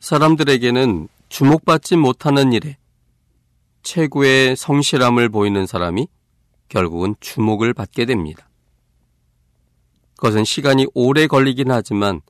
사람들에게는 0.00 1.08
주목받지 1.28 1.96
못하는 1.96 2.52
일에 2.52 2.78
최고의 3.82 4.56
성실함을 4.56 5.28
보이는 5.28 5.66
사람이 5.66 6.08
결국은 6.68 7.14
주목을 7.20 7.74
받게 7.74 8.04
됩니다. 8.04 8.48
그것은 10.16 10.44
시간이 10.44 10.86
오래 10.94 11.26
걸리긴 11.26 11.70
하지만 11.70 12.20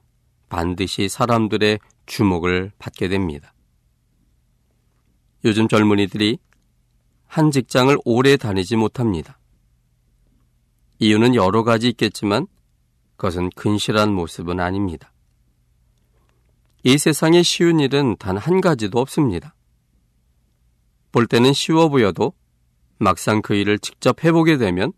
반드시 0.49 1.09
사람들의 1.09 1.79
주목을 2.07 2.73
받게 2.79 3.09
됩니다. 3.09 3.53
요즘 5.45 5.69
젊은이들이 5.69 6.39
한 7.27 7.51
직장을 7.51 7.97
오래 8.05 8.37
다니지 8.37 8.77
못합니다. 8.77 9.39
이유는 10.99 11.35
여러 11.35 11.63
가지 11.63 11.89
있겠지만 11.91 12.47
그것은 13.17 13.51
근실한 13.51 14.13
모습은 14.13 14.59
아닙니다. 14.61 15.13
이 16.85 16.97
세상에 16.97 17.43
쉬운 17.43 17.81
일은 17.81 18.17
단 18.19 18.37
한 18.37 18.61
가지도 18.61 18.99
없습니다. 19.01 19.55
볼 21.13 21.27
때는 21.27 21.53
쉬워 21.53 21.89
보여도 21.89 22.33
막상 22.99 23.43
그 23.43 23.55
일을 23.55 23.79
직접 23.79 24.25
해보게 24.25 24.57
되면 24.59 24.93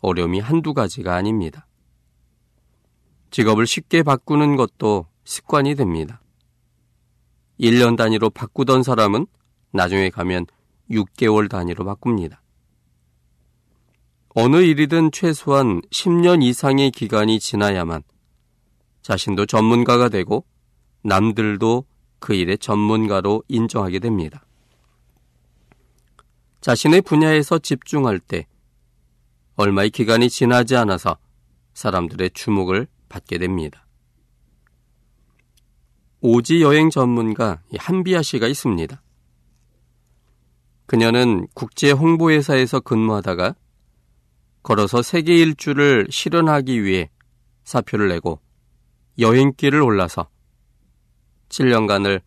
어려움이 0.00 0.40
한두 0.40 0.74
가지가 0.74 1.14
아닙니다. 1.14 1.66
직업을 3.30 3.66
쉽게 3.66 4.02
바꾸는 4.02 4.56
것도 4.56 5.06
습관이 5.24 5.74
됩니다. 5.74 6.20
1년 7.60 7.96
단위로 7.96 8.30
바꾸던 8.30 8.82
사람은 8.82 9.26
나중에 9.72 10.10
가면 10.10 10.46
6개월 10.90 11.48
단위로 11.48 11.84
바꿉니다. 11.84 12.42
어느 14.34 14.56
일이든 14.58 15.10
최소한 15.12 15.80
10년 15.90 16.42
이상의 16.42 16.90
기간이 16.90 17.40
지나야만 17.40 18.02
자신도 19.02 19.46
전문가가 19.46 20.08
되고 20.08 20.44
남들도 21.02 21.84
그 22.18 22.34
일의 22.34 22.58
전문가로 22.58 23.42
인정하게 23.48 23.98
됩니다. 23.98 24.44
자신의 26.60 27.02
분야에서 27.02 27.58
집중할 27.58 28.20
때 28.20 28.46
얼마의 29.56 29.90
기간이 29.90 30.28
지나지 30.28 30.76
않아서 30.76 31.16
사람들의 31.74 32.30
주목을 32.34 32.86
받게 33.08 33.38
됩니다. 33.38 33.86
오지 36.20 36.62
여행 36.62 36.90
전문가 36.90 37.62
한비아 37.78 38.22
씨가 38.22 38.46
있습니다. 38.46 39.02
그녀는 40.90 41.46
국제 41.54 41.92
홍보회사에서 41.92 42.80
근무하다가 42.80 43.54
걸어서 44.64 45.02
세계 45.02 45.36
일주를 45.36 46.08
실현하기 46.10 46.82
위해 46.82 47.10
사표를 47.62 48.08
내고 48.08 48.40
여행길을 49.16 49.80
올라서 49.80 50.28
7년간을 51.48 52.22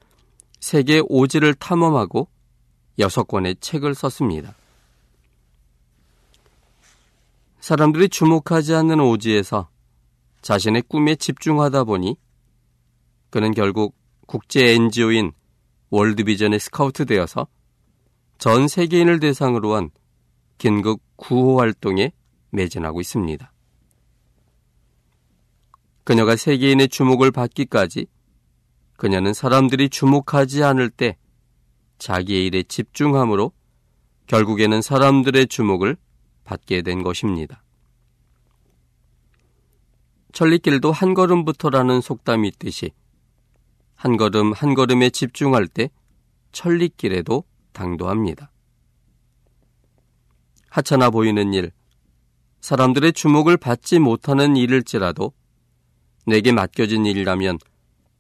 세계 0.62 1.02
오지를 1.10 1.56
탐험하고 1.56 2.30
6권의 3.00 3.60
책을 3.60 3.96
썼습니다. 3.96 4.56
사람들이 7.60 8.08
주목하지 8.08 8.76
않는 8.76 9.02
오지에서 9.02 9.68
자신의 10.42 10.84
꿈에 10.84 11.18
집중하다 11.18 11.84
보니 11.84 12.16
그는 13.30 13.52
결국 13.52 13.94
국제 14.26 14.74
NGO인 14.74 15.34
월드비전에 15.90 16.60
스카우트 16.60 17.06
되어서 17.06 17.48
전 18.44 18.68
세계인을 18.68 19.22
대상으로 19.22 19.74
한 19.74 19.90
긴급 20.58 21.00
구호 21.16 21.62
활동에 21.62 22.12
매진하고 22.50 23.00
있습니다. 23.00 23.54
그녀가 26.04 26.36
세계인의 26.36 26.90
주목을 26.90 27.32
받기까지 27.32 28.06
그녀는 28.98 29.34
사람들이 29.34 29.88
주목하지 29.88 30.62
않을 30.62 30.90
때 30.90 31.16
자기의 32.00 32.48
일에 32.48 32.64
집중함으로 32.64 33.54
결국에는 34.28 34.82
사람들의 34.82 35.48
주목을 35.48 35.96
받게 36.44 36.82
된 36.82 37.02
것입니다. 37.02 37.64
천리길도 40.34 40.92
한 40.92 41.14
걸음부터라는 41.14 42.02
속담이 42.02 42.50
있듯이 42.50 42.92
한 43.96 44.18
걸음 44.18 44.52
한 44.52 44.74
걸음에 44.74 45.12
집중할 45.12 45.70
때 45.70 45.90
천리길에도 46.52 47.46
당도합니다. 47.74 48.52
하찮아 50.70 51.10
보이는 51.10 51.54
일, 51.54 51.72
사람들의 52.62 53.14
주목을 53.14 53.58
받지 53.58 54.00
못하는 54.00 54.56
일일지라도 54.56 55.34
내게 56.26 56.52
맡겨진 56.52 57.06
일이라면 57.06 57.60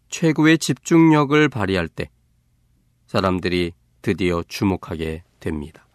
최고의 0.09 0.57
집중력을 0.57 1.49
발휘할 1.49 1.87
때 1.87 2.09
사람들이 3.07 3.71
드디어 4.01 4.43
주목하게 4.47 5.23
됩니다. 5.39 5.87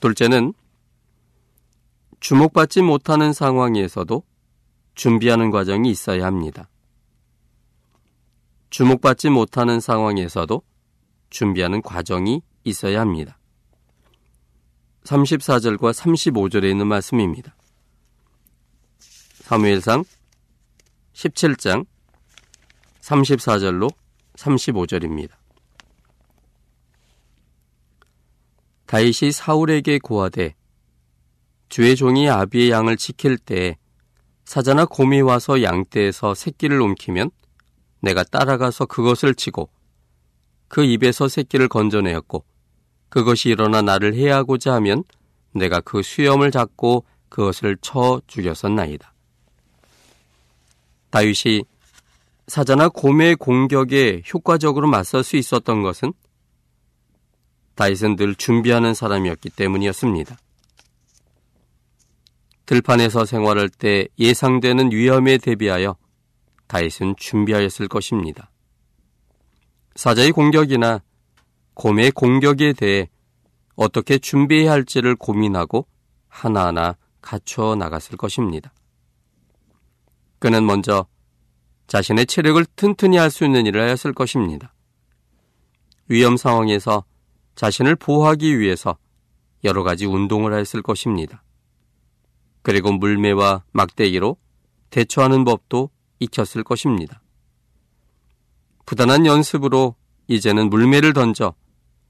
둘째는 0.00 0.52
주목받지 2.20 2.82
못하는 2.82 3.32
상황에서도 3.32 4.22
준비하는 4.94 5.50
과정이 5.50 5.90
있어야 5.90 6.26
합니다. 6.26 6.68
주목받지 8.70 9.30
못하는 9.30 9.80
상황에서도 9.80 10.62
준비하는 11.34 11.82
과정이 11.82 12.42
있어야 12.62 13.00
합니다. 13.00 13.38
34절과 15.02 15.92
35절에 15.92 16.70
있는 16.70 16.86
말씀입니다. 16.86 17.56
사무엘상 19.42 20.04
17장 21.12 21.86
34절로 23.00 23.92
35절입니다. 24.36 25.32
다윗이 28.86 29.32
사울에게 29.32 29.98
고하되 29.98 30.54
주의 31.68 31.96
종이 31.96 32.30
아비의 32.30 32.70
양을 32.70 32.96
지킬 32.96 33.38
때 33.38 33.76
사자나 34.44 34.84
곰이 34.86 35.20
와서 35.22 35.62
양떼에서 35.62 36.34
새끼를 36.34 36.80
옮기면 36.80 37.32
내가 38.00 38.22
따라가서 38.22 38.86
그것을 38.86 39.34
치고 39.34 39.68
그 40.74 40.82
입에서 40.82 41.28
새끼를 41.28 41.68
건져내었고 41.68 42.44
그것이 43.08 43.48
일어나 43.48 43.80
나를 43.80 44.16
해하고자 44.16 44.74
하면 44.74 45.04
내가 45.52 45.80
그 45.80 46.02
수염을 46.02 46.50
잡고 46.50 47.04
그것을 47.28 47.76
쳐 47.80 48.20
죽였었나이다. 48.26 49.14
다윗이 51.10 51.62
사자나 52.48 52.88
곰의 52.88 53.36
공격에 53.36 54.20
효과적으로 54.34 54.88
맞설 54.88 55.22
수 55.22 55.36
있었던 55.36 55.82
것은 55.84 56.12
다윗은 57.76 58.16
늘 58.16 58.34
준비하는 58.34 58.94
사람이었기 58.94 59.50
때문이었습니다. 59.50 60.36
들판에서 62.66 63.26
생활할 63.26 63.68
때 63.68 64.08
예상되는 64.18 64.90
위험에 64.90 65.38
대비하여 65.38 65.94
다윗은 66.66 67.14
준비하였을 67.16 67.86
것입니다. 67.86 68.50
사자의 69.94 70.32
공격이나 70.32 71.02
곰의 71.74 72.10
공격에 72.12 72.72
대해 72.72 73.08
어떻게 73.76 74.18
준비해야 74.18 74.70
할지를 74.72 75.16
고민하고 75.16 75.86
하나하나 76.28 76.96
갖춰 77.20 77.74
나갔을 77.74 78.16
것입니다. 78.16 78.72
그는 80.38 80.66
먼저 80.66 81.06
자신의 81.86 82.26
체력을 82.26 82.64
튼튼히 82.76 83.16
할 83.16 83.30
수 83.30 83.44
있는 83.44 83.66
일을 83.66 83.82
하였을 83.82 84.12
것입니다. 84.12 84.74
위험 86.08 86.36
상황에서 86.36 87.04
자신을 87.54 87.96
보호하기 87.96 88.58
위해서 88.58 88.98
여러 89.64 89.82
가지 89.82 90.06
운동을 90.06 90.52
하였을 90.52 90.82
것입니다. 90.82 91.42
그리고 92.62 92.92
물매와 92.92 93.64
막대기로 93.72 94.36
대처하는 94.90 95.44
법도 95.44 95.90
익혔을 96.20 96.62
것입니다. 96.64 97.23
부단한 98.86 99.26
연습으로 99.26 99.94
이제는 100.28 100.70
물매를 100.70 101.12
던져 101.12 101.54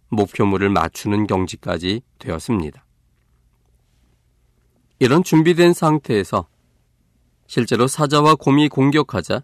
목표물을 0.09 0.69
맞추는 0.71 1.27
경지까지 1.27 2.03
되었습니다. 2.19 2.85
이런 4.99 5.25
준비된 5.25 5.73
상태에서 5.73 6.47
실제로 7.47 7.87
사자와 7.87 8.37
곰이 8.37 8.69
공격하자 8.69 9.43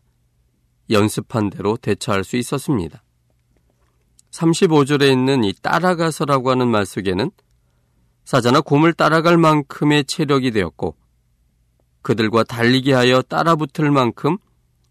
연습한 0.91 1.51
대로 1.51 1.77
대처할 1.77 2.25
수 2.25 2.37
있었습니다. 2.37 3.03
35절에 4.31 5.11
있는 5.11 5.45
이 5.45 5.53
따라가서라고 5.53 6.51
하는 6.51 6.69
말 6.69 6.87
속에는 6.87 7.31
사자나 8.25 8.61
곰을 8.61 8.93
따라갈 8.93 9.37
만큼의 9.39 10.05
체력이 10.05 10.53
되었고 10.53 10.97
그들과 12.03 12.45
달리게 12.45 12.93
하여 12.93 13.23
따라붙을 13.23 13.91
만큼 13.91 14.39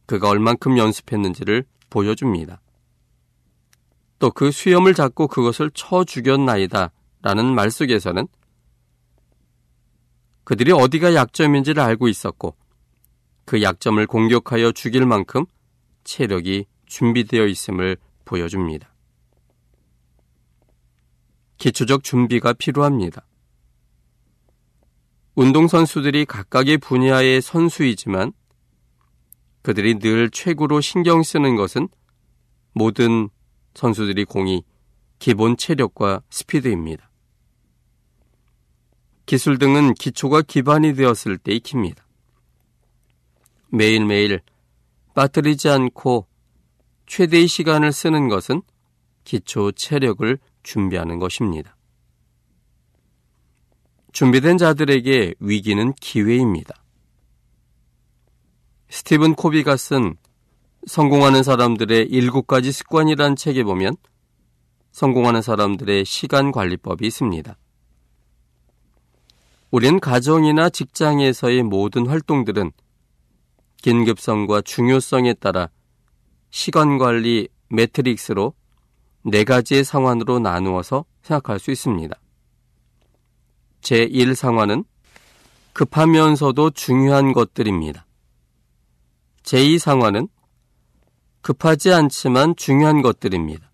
그가 0.05 0.29
얼만큼 0.29 0.77
연습했는지를 0.77 1.65
보여줍니다. 1.89 2.61
또 4.19 4.31
그 4.31 4.51
수염을 4.51 4.93
잡고 4.93 5.27
그것을 5.27 5.71
쳐 5.73 6.03
죽였나이다 6.03 6.91
라는 7.21 7.55
말 7.55 7.71
속에서는 7.71 8.27
그들이 10.43 10.71
어디가 10.71 11.13
약점인지를 11.13 11.81
알고 11.81 12.07
있었고 12.07 12.55
그 13.45 13.61
약점을 13.61 14.05
공격하여 14.07 14.71
죽일 14.73 15.05
만큼 15.05 15.45
체력이 16.03 16.65
준비되어 16.85 17.45
있음을 17.45 17.97
보여줍니다. 18.25 18.93
기초적 21.57 22.03
준비가 22.03 22.53
필요합니다. 22.53 23.25
운동선수들이 25.35 26.25
각각의 26.25 26.77
분야의 26.79 27.41
선수이지만 27.41 28.33
그들이 29.69 29.99
늘 29.99 30.31
최고로 30.31 30.81
신경 30.81 31.21
쓰는 31.21 31.55
것은 31.55 31.89
모든 32.73 33.29
선수들이 33.75 34.25
공이 34.25 34.63
기본 35.19 35.57
체력과 35.57 36.23
스피드입니다. 36.31 37.11
기술 39.27 39.59
등은 39.59 39.93
기초가 39.93 40.41
기반이 40.41 40.95
되었을 40.95 41.37
때 41.37 41.51
익힙니다. 41.51 42.03
매일매일 43.67 44.39
빠뜨리지 45.13 45.69
않고 45.69 46.25
최대의 47.05 47.47
시간을 47.47 47.93
쓰는 47.93 48.27
것은 48.27 48.63
기초 49.23 49.71
체력을 49.71 50.39
준비하는 50.63 51.19
것입니다. 51.19 51.77
준비된 54.13 54.57
자들에게 54.57 55.35
위기는 55.39 55.93
기회입니다. 55.93 56.83
스티븐 58.89 59.35
코비가 59.35 59.77
쓴 59.77 60.15
성공하는 60.87 61.43
사람들의 61.43 62.07
일곱 62.07 62.47
가지 62.47 62.71
습관이란 62.71 63.35
책에 63.35 63.63
보면 63.63 63.95
성공하는 64.91 65.43
사람들의 65.43 66.05
시간 66.05 66.51
관리법이 66.51 67.05
있습니다. 67.05 67.55
우리는 69.69 69.99
가정이나 69.99 70.69
직장에서의 70.69 71.61
모든 71.61 72.07
활동들은 72.07 72.71
긴급성과 73.77 74.61
중요성에 74.61 75.35
따라 75.35 75.69
시간 76.49 76.97
관리 76.97 77.47
매트릭스로 77.69 78.55
네 79.23 79.43
가지의 79.43 79.83
상황으로 79.83 80.39
나누어서 80.39 81.05
생각할 81.21 81.59
수 81.59 81.69
있습니다. 81.69 82.19
제1 83.81 84.33
상황은 84.33 84.83
급하면서도 85.73 86.71
중요한 86.71 87.33
것들입니다. 87.33 88.07
제2 89.49 89.79
상황은 89.79 90.27
급하지 91.41 91.91
않지만 91.91 92.55
중요한 92.55 93.01
것들입니다. 93.01 93.71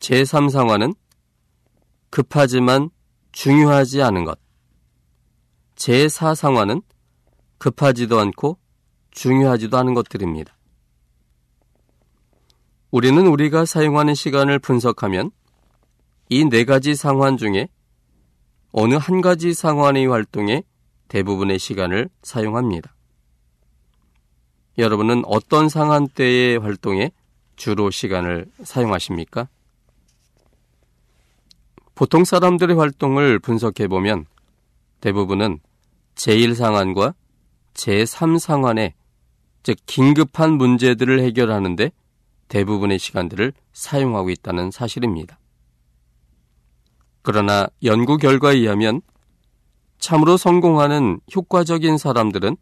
제3 0.00 0.50
상황은 0.50 0.92
급하지만 2.10 2.90
중요하지 3.30 4.02
않은 4.02 4.24
것. 4.24 4.40
제4 5.76 6.34
상황은 6.34 6.82
급하지도 7.58 8.18
않고 8.18 8.58
중요하지도 9.12 9.78
않은 9.78 9.94
것들입니다. 9.94 10.56
우리는 12.90 13.24
우리가 13.28 13.64
사용하는 13.64 14.16
시간을 14.16 14.58
분석하면 14.58 15.30
이 16.28 16.44
네 16.44 16.64
가지 16.64 16.96
상황 16.96 17.36
중에 17.36 17.68
어느 18.72 18.94
한 18.94 19.20
가지 19.20 19.54
상황의 19.54 20.08
활동에 20.08 20.64
대부분의 21.06 21.60
시간을 21.60 22.10
사용합니다. 22.24 22.93
여러분은 24.78 25.22
어떤 25.26 25.68
상황대의 25.68 26.58
활동에 26.58 27.12
주로 27.56 27.90
시간을 27.90 28.46
사용하십니까? 28.62 29.48
보통 31.94 32.24
사람들의 32.24 32.76
활동을 32.76 33.38
분석해 33.38 33.86
보면 33.86 34.26
대부분은 35.00 35.60
제1상황과 36.16 37.14
제3상황에 37.74 38.92
즉 39.62 39.76
긴급한 39.86 40.52
문제들을 40.52 41.20
해결하는데 41.20 41.90
대부분의 42.48 42.98
시간들을 42.98 43.52
사용하고 43.72 44.30
있다는 44.30 44.70
사실입니다. 44.70 45.38
그러나 47.22 47.66
연구 47.82 48.18
결과에 48.18 48.56
의하면 48.56 49.00
참으로 49.98 50.36
성공하는 50.36 51.20
효과적인 51.34 51.96
사람들은 51.96 52.56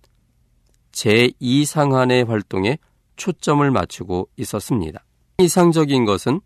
제2상한의 0.92 2.26
활동에 2.26 2.78
초점을 3.16 3.68
맞추고 3.70 4.28
있었습니다. 4.36 5.04
이상적인 5.38 6.04
것은 6.04 6.40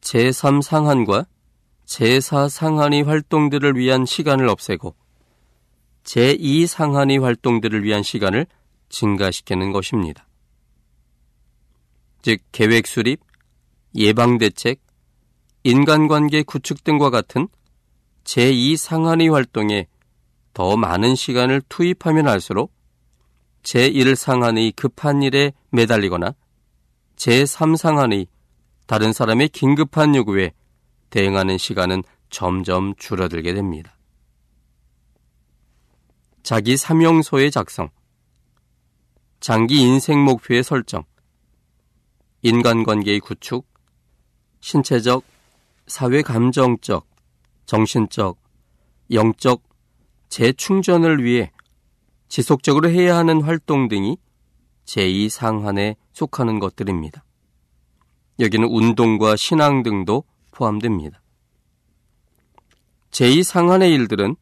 제3상한과 0.00 1.26
제4상한의 1.86 3.04
활동들을 3.04 3.76
위한 3.76 4.06
시간을 4.06 4.48
없애고 4.48 4.94
제2상한의 6.04 7.20
활동들을 7.20 7.82
위한 7.82 8.02
시간을 8.02 8.46
증가시키는 8.88 9.72
것입니다. 9.72 10.26
즉 12.22 12.40
계획 12.52 12.86
수립, 12.86 13.20
예방 13.96 14.38
대책, 14.38 14.80
인간관계 15.64 16.42
구축 16.42 16.84
등과 16.84 17.10
같은 17.10 17.48
제2상한의 18.24 19.32
활동에 19.32 19.86
더 20.54 20.76
많은 20.76 21.14
시간을 21.14 21.62
투입하면 21.68 22.28
할수록 22.28 22.72
제1상한의 23.62 24.74
급한 24.74 25.22
일에 25.22 25.52
매달리거나 25.70 26.34
제3상한의 27.16 28.26
다른 28.86 29.12
사람의 29.12 29.50
긴급한 29.50 30.14
요구에 30.14 30.52
대응하는 31.10 31.58
시간은 31.58 32.02
점점 32.30 32.94
줄어들게 32.96 33.52
됩니다. 33.52 33.96
자기 36.42 36.76
사명서의 36.76 37.50
작성, 37.50 37.90
장기 39.40 39.80
인생 39.80 40.24
목표의 40.24 40.64
설정, 40.64 41.04
인간관계의 42.42 43.20
구축, 43.20 43.66
신체적, 44.60 45.24
사회 45.86 46.22
감정적, 46.22 47.06
정신적, 47.66 48.38
영적 49.12 49.62
재충전을 50.28 51.22
위해 51.22 51.50
지속적으로 52.30 52.88
해야 52.88 53.16
하는 53.16 53.42
활동 53.42 53.88
등이 53.88 54.16
제2 54.86 55.28
상한에 55.28 55.96
속하는 56.12 56.60
것들입니다. 56.60 57.24
여기는 58.38 58.66
운동과 58.68 59.36
신앙 59.36 59.82
등도 59.82 60.24
포함됩니다. 60.52 61.20
제2 63.10 63.42
상한의 63.42 63.92
일들은 63.92 64.36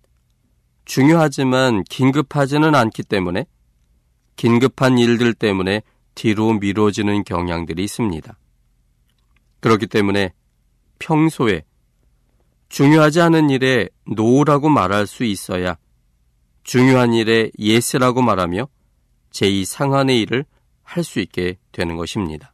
중요하지만 0.85 1.83
긴급하지는 1.85 2.75
않기 2.75 3.03
때문에 3.05 3.47
긴급한 4.37 4.99
일들 4.99 5.33
때문에 5.33 5.83
뒤로 6.15 6.53
미뤄지는 6.53 7.25
경향들이 7.25 7.83
있습니다. 7.85 8.39
그렇기 9.61 9.87
때문에 9.87 10.35
평소에 10.99 11.65
중요하지 12.69 13.23
않은 13.23 13.49
일에 13.49 13.89
no라고 14.05 14.69
말할 14.69 15.07
수 15.07 15.25
있어야 15.25 15.79
중요한 16.69 17.15
일에 17.15 17.51
yes라고 17.59 18.21
말하며 18.21 18.69
제2 19.31 19.65
상한의 19.65 20.21
일을 20.21 20.45
할 20.83 21.03
수 21.03 21.19
있게 21.19 21.57
되는 21.73 21.97
것입니다. 21.97 22.53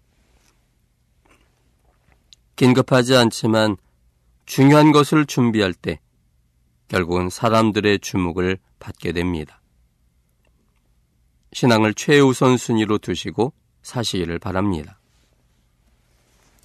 긴급하지 2.54 3.16
않지만 3.16 3.76
중요한 4.46 4.92
것을 4.92 5.26
준비할 5.26 5.74
때 5.74 5.98
결국은 6.86 7.28
사람들의 7.28 7.98
주목을 7.98 8.58
받게 8.78 9.10
됩니다. 9.10 9.60
신앙을 11.52 11.94
최우선 11.94 12.56
순위로 12.56 12.98
두시고 12.98 13.52
사시기를 13.82 14.38
바랍니다. 14.38 15.00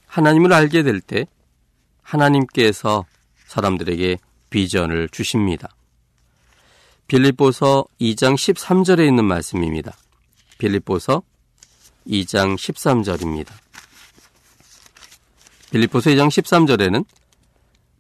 하나님을 0.06 0.54
알게 0.54 0.84
될 0.84 1.02
때 1.02 1.26
하나님께서 2.04 3.08
사람들에게 3.48 4.20
비전을 4.52 5.10
주십니다. 5.10 5.70
빌립보서 7.10 7.86
2장 8.00 8.36
13절에 8.36 9.08
있는 9.08 9.26
말씀입니다. 9.26 9.98
빌립보서 10.60 11.24
2장 12.06 12.56
13절입니다. 12.56 13.52
빌립보서 15.72 16.12
2장 16.12 16.28
13절에는 16.28 17.04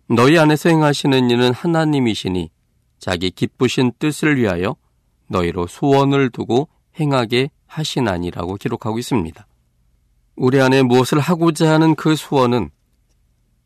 너희 0.09 0.37
안에서 0.37 0.69
행하시는 0.69 1.31
이는 1.31 1.51
하나님이시니 1.51 2.51
자기 2.99 3.31
기쁘신 3.31 3.93
뜻을 3.97 4.37
위하여 4.37 4.75
너희로 5.25 5.65
소원을 5.65 6.29
두고 6.29 6.69
행하게 6.99 7.49
하시나니라고 7.65 8.57
기록하고 8.57 8.99
있습니다. 8.99 9.47
우리 10.35 10.61
안에 10.61 10.83
무엇을 10.83 11.19
하고자 11.19 11.73
하는 11.73 11.95
그 11.95 12.15
소원은 12.15 12.69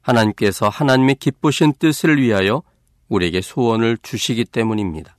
하나님께서 0.04 0.70
하나님의 0.70 1.16
기쁘신 1.16 1.74
뜻을 1.80 2.22
위하여 2.22 2.64
우리에게 3.10 3.42
소원을 3.42 3.98
주시기 4.02 4.46
때문입니다. 4.46 5.18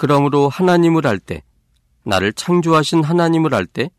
그러므로 0.00 0.48
하나님을 0.48 1.06
알 1.06 1.18
때, 1.18 1.42
나를 2.04 2.32
창조하신 2.32 3.04
하나님을 3.04 3.54
알 3.54 3.66
때, 3.66 3.90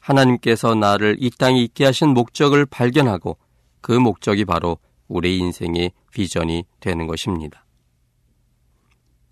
하나님께서 0.00 0.74
나를 0.74 1.16
이 1.20 1.30
땅에 1.30 1.62
있게 1.62 1.84
하신 1.84 2.08
목적을 2.08 2.66
발견하고 2.66 3.38
그 3.80 3.92
목적이 3.92 4.44
바로 4.44 4.78
우리 5.06 5.38
인생의 5.38 5.92
비전이 6.10 6.64
되는 6.80 7.06
것입니다. 7.06 7.64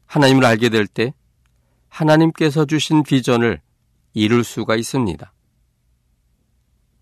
하나님을 0.06 0.44
알게 0.44 0.68
될 0.68 0.86
때 0.86 1.12
하나님께서 1.88 2.66
주신 2.66 3.02
비전을 3.02 3.60
이룰 4.14 4.44
수가 4.44 4.76
있습니다. 4.76 5.32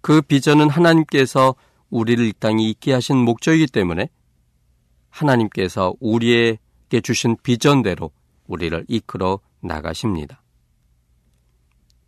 그 0.00 0.22
비전은 0.22 0.70
하나님께서 0.70 1.56
우리를 1.90 2.24
이 2.24 2.32
땅에 2.32 2.66
있게 2.70 2.94
하신 2.94 3.18
목적이기 3.18 3.66
때문에 3.66 4.08
하나님께서 5.10 5.92
우리에게 6.00 7.02
주신 7.02 7.36
비전대로 7.42 8.10
우리를 8.46 8.84
이끌어 8.88 9.40
나가십니다. 9.60 10.40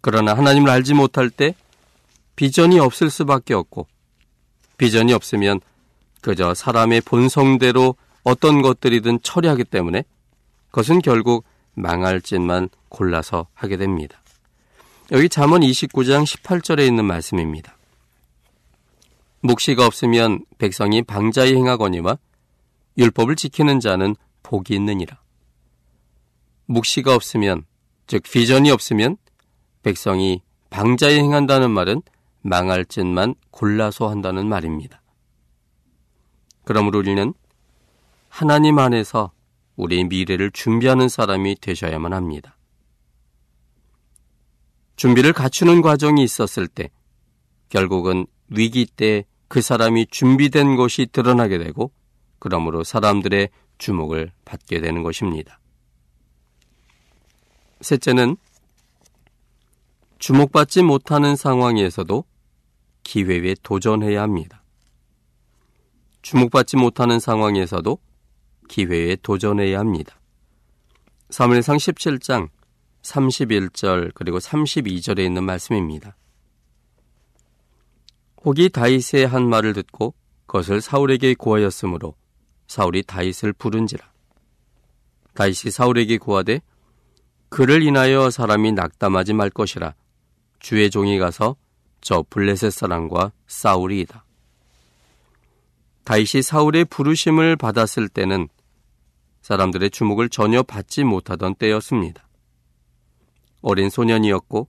그러나 0.00 0.34
하나님을 0.34 0.70
알지 0.70 0.94
못할 0.94 1.30
때 1.30 1.54
비전이 2.36 2.78
없을 2.78 3.10
수밖에 3.10 3.54
없고 3.54 3.86
비전이 4.76 5.12
없으면 5.12 5.60
그저 6.20 6.54
사람의 6.54 7.00
본성대로 7.02 7.96
어떤 8.22 8.62
것들이든 8.62 9.20
처리하기 9.22 9.64
때문에 9.64 10.04
그것은 10.70 11.00
결국 11.00 11.44
망할 11.74 12.20
짓만 12.20 12.68
골라서 12.88 13.46
하게 13.54 13.76
됩니다. 13.76 14.20
여기 15.12 15.28
잠언 15.28 15.60
29장 15.60 16.24
18절에 16.24 16.86
있는 16.86 17.04
말씀입니다. 17.04 17.76
묵시가 19.40 19.86
없으면 19.86 20.44
백성이 20.58 21.02
방자히 21.02 21.54
행하거니와 21.54 22.18
율법을 22.98 23.36
지키는 23.36 23.80
자는 23.80 24.16
복이 24.42 24.74
있느니라. 24.74 25.18
묵시가 26.66 27.14
없으면 27.14 27.64
즉 28.06 28.22
비전이 28.22 28.70
없으면 28.70 29.16
백성이 29.82 30.42
방자에 30.70 31.18
행한다는 31.18 31.70
말은 31.70 32.02
망할 32.42 32.84
짓만 32.84 33.34
골라서 33.50 34.08
한다는 34.08 34.48
말입니다. 34.48 35.02
그러므로 36.64 36.98
우리는 36.98 37.32
하나님 38.28 38.78
안에서 38.78 39.32
우리의 39.76 40.04
미래를 40.04 40.50
준비하는 40.50 41.08
사람이 41.08 41.56
되셔야만 41.60 42.12
합니다. 42.12 42.56
준비를 44.96 45.32
갖추는 45.32 45.82
과정이 45.82 46.22
있었을 46.22 46.66
때 46.68 46.90
결국은 47.68 48.26
위기 48.48 48.86
때 48.86 49.24
그 49.48 49.60
사람이 49.60 50.06
준비된 50.10 50.76
것이 50.76 51.06
드러나게 51.06 51.58
되고 51.58 51.92
그러므로 52.38 52.84
사람들의 52.84 53.48
주목을 53.78 54.32
받게 54.44 54.80
되는 54.80 55.02
것입니다. 55.02 55.60
셋째는 57.86 58.36
주목받지 60.18 60.82
못하는 60.82 61.36
상황에서도 61.36 62.24
기회에 63.04 63.54
도전해야 63.62 64.22
합니다. 64.22 64.64
주목받지 66.22 66.76
못하는 66.78 67.20
상황에서도 67.20 67.96
기회에 68.68 69.16
도전해야 69.22 69.78
합니다. 69.78 70.18
사무엘상 71.30 71.76
17장 71.76 72.48
31절 73.02 74.10
그리고 74.14 74.38
32절에 74.38 75.24
있는 75.24 75.44
말씀입니다. 75.44 76.16
혹이 78.44 78.68
다윗의 78.68 79.28
한 79.28 79.48
말을 79.48 79.74
듣고 79.74 80.14
그것을 80.46 80.80
사울에게 80.80 81.34
구하였으므로 81.34 82.16
사울이 82.66 83.04
다윗을 83.04 83.52
부른지라. 83.52 84.10
다윗이 85.34 85.70
사울에게 85.70 86.18
구하되 86.18 86.60
그를 87.56 87.82
인하여 87.82 88.28
사람이 88.28 88.72
낙담하지 88.72 89.32
말 89.32 89.48
것이라 89.48 89.94
주의 90.58 90.90
종이 90.90 91.18
가서 91.18 91.56
저 92.02 92.22
블레셋 92.28 92.70
사람과 92.70 93.32
싸우리이다. 93.46 94.26
다윗이 96.04 96.42
사울의 96.42 96.84
부르심을 96.84 97.56
받았을 97.56 98.10
때는 98.10 98.48
사람들의 99.40 99.88
주목을 99.88 100.28
전혀 100.28 100.62
받지 100.62 101.02
못하던 101.02 101.54
때였습니다. 101.54 102.28
어린 103.62 103.88
소년이었고 103.88 104.68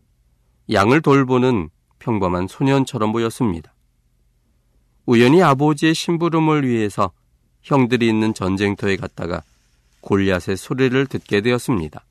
양을 0.72 1.02
돌보는 1.02 1.70
평범한 2.00 2.48
소년처럼 2.48 3.12
보였습니다. 3.12 3.74
우연히 5.06 5.44
아버지의 5.44 5.94
심부름을 5.94 6.66
위해서 6.66 7.12
형들이 7.64 8.08
있는 8.08 8.34
전쟁터에 8.34 8.96
갔다가 8.96 9.44
골리앗의 10.00 10.56
소리를 10.56 11.06
듣게 11.08 11.42
되었습니다. 11.42 12.06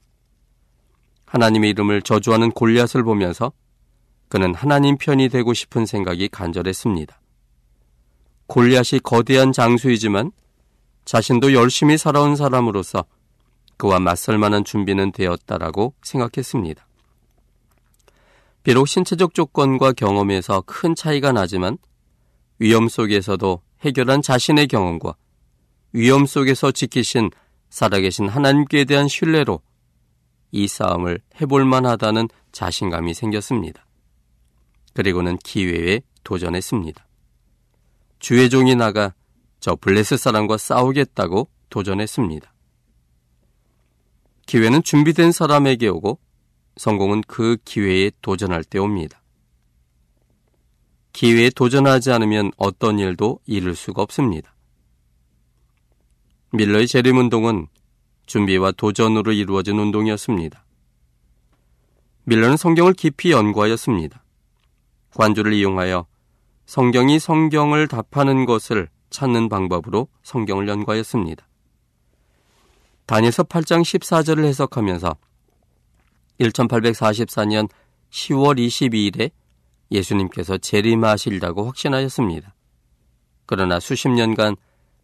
하나님의 1.27 1.71
이름을 1.71 2.03
저주하는 2.03 2.51
골리앗을 2.53 3.03
보면서 3.03 3.53
그는 4.29 4.55
하나님 4.55 4.97
편이 4.97 5.29
되고 5.29 5.55
싶은 5.55 5.87
생각이 5.87 6.29
간절했습니다. 6.29 7.21
골리앗이 8.47 9.01
거대한 9.03 9.53
장수이지만 9.53 10.33
자신도 11.05 11.53
열심히 11.53 11.99
살아온 11.99 12.37
사람으로서 12.37 13.05
그와 13.77 14.01
맞설 14.01 14.39
만한 14.39 14.65
준비는 14.65 15.12
되었다라고 15.12 15.95
생각했습니다. 16.03 16.87
비록 18.62 18.89
신체적 18.89 19.35
조건과 19.35 19.93
경험에서 19.93 20.62
큰 20.67 20.95
차이가 20.95 21.31
나지만 21.31 21.79
위험 22.59 22.89
속에서도 22.89 23.62
해결한 23.83 24.23
자신의 24.23 24.67
경험과 24.67 25.15
위험 25.93 26.27
속에서 26.27 26.73
지키신 26.73 27.31
살아계신 27.71 28.29
하나님께 28.29 28.85
대한 28.85 29.07
신뢰로 29.07 29.61
이 30.57 30.66
싸움을 30.69 31.21
해볼 31.38 31.66
만 31.66 31.85
하다는 31.85 32.29
자신감이 32.51 33.12
생겼습니다. 33.12 33.87
그리고는 34.95 35.37
기회에 35.37 36.01
도전했습니다. 36.25 37.07
주의 38.19 38.49
종이 38.49 38.75
나가 38.75 39.14
저 39.61 39.77
블레스 39.77 40.16
사람과 40.16 40.57
싸우겠다고 40.57 41.51
도전했습니다. 41.69 42.53
기회는 44.47 44.83
준비된 44.83 45.33
사람에게 45.33 45.88
오고 45.88 46.19
성공은 46.77 47.23
그 47.27 47.59
기회에 47.66 48.11
도전할 48.23 48.64
때 48.64 48.79
옵니다. 48.79 49.23
기회에 51.12 51.51
도전하지 51.51 52.12
않으면 52.12 52.51
어떤 52.57 52.99
일도 52.99 53.40
이룰 53.45 53.75
수가 53.77 54.01
없습니다. 54.01 54.55
밀러의 56.53 56.87
재림운동은 56.87 57.66
준비와 58.27 58.73
도전으로 58.73 59.33
이루어진 59.33 59.79
운동이었습니다. 59.79 60.65
밀러는 62.25 62.57
성경을 62.57 62.93
깊이 62.93 63.31
연구하였습니다. 63.31 64.23
관주를 65.15 65.53
이용하여 65.53 66.07
성경이 66.67 67.19
성경을 67.19 67.89
답하는 67.89 68.45
것을 68.45 68.89
찾는 69.11 69.49
방법으로 69.49 70.09
성경을 70.23 70.69
연구하였습니다. 70.69 71.47
다니엘서 73.07 73.45
8장 73.45 73.83
14절을 73.83 74.45
해석하면서 74.45 75.17
1844년 76.41 77.69
10월 78.11 78.59
22일에 78.59 79.31
예수님께서 79.93 80.59
재림하시리라고 80.59 81.65
확신하였습니다. 81.67 82.55
그러나 83.47 83.79
수십 83.79 84.09
년간 84.09 84.57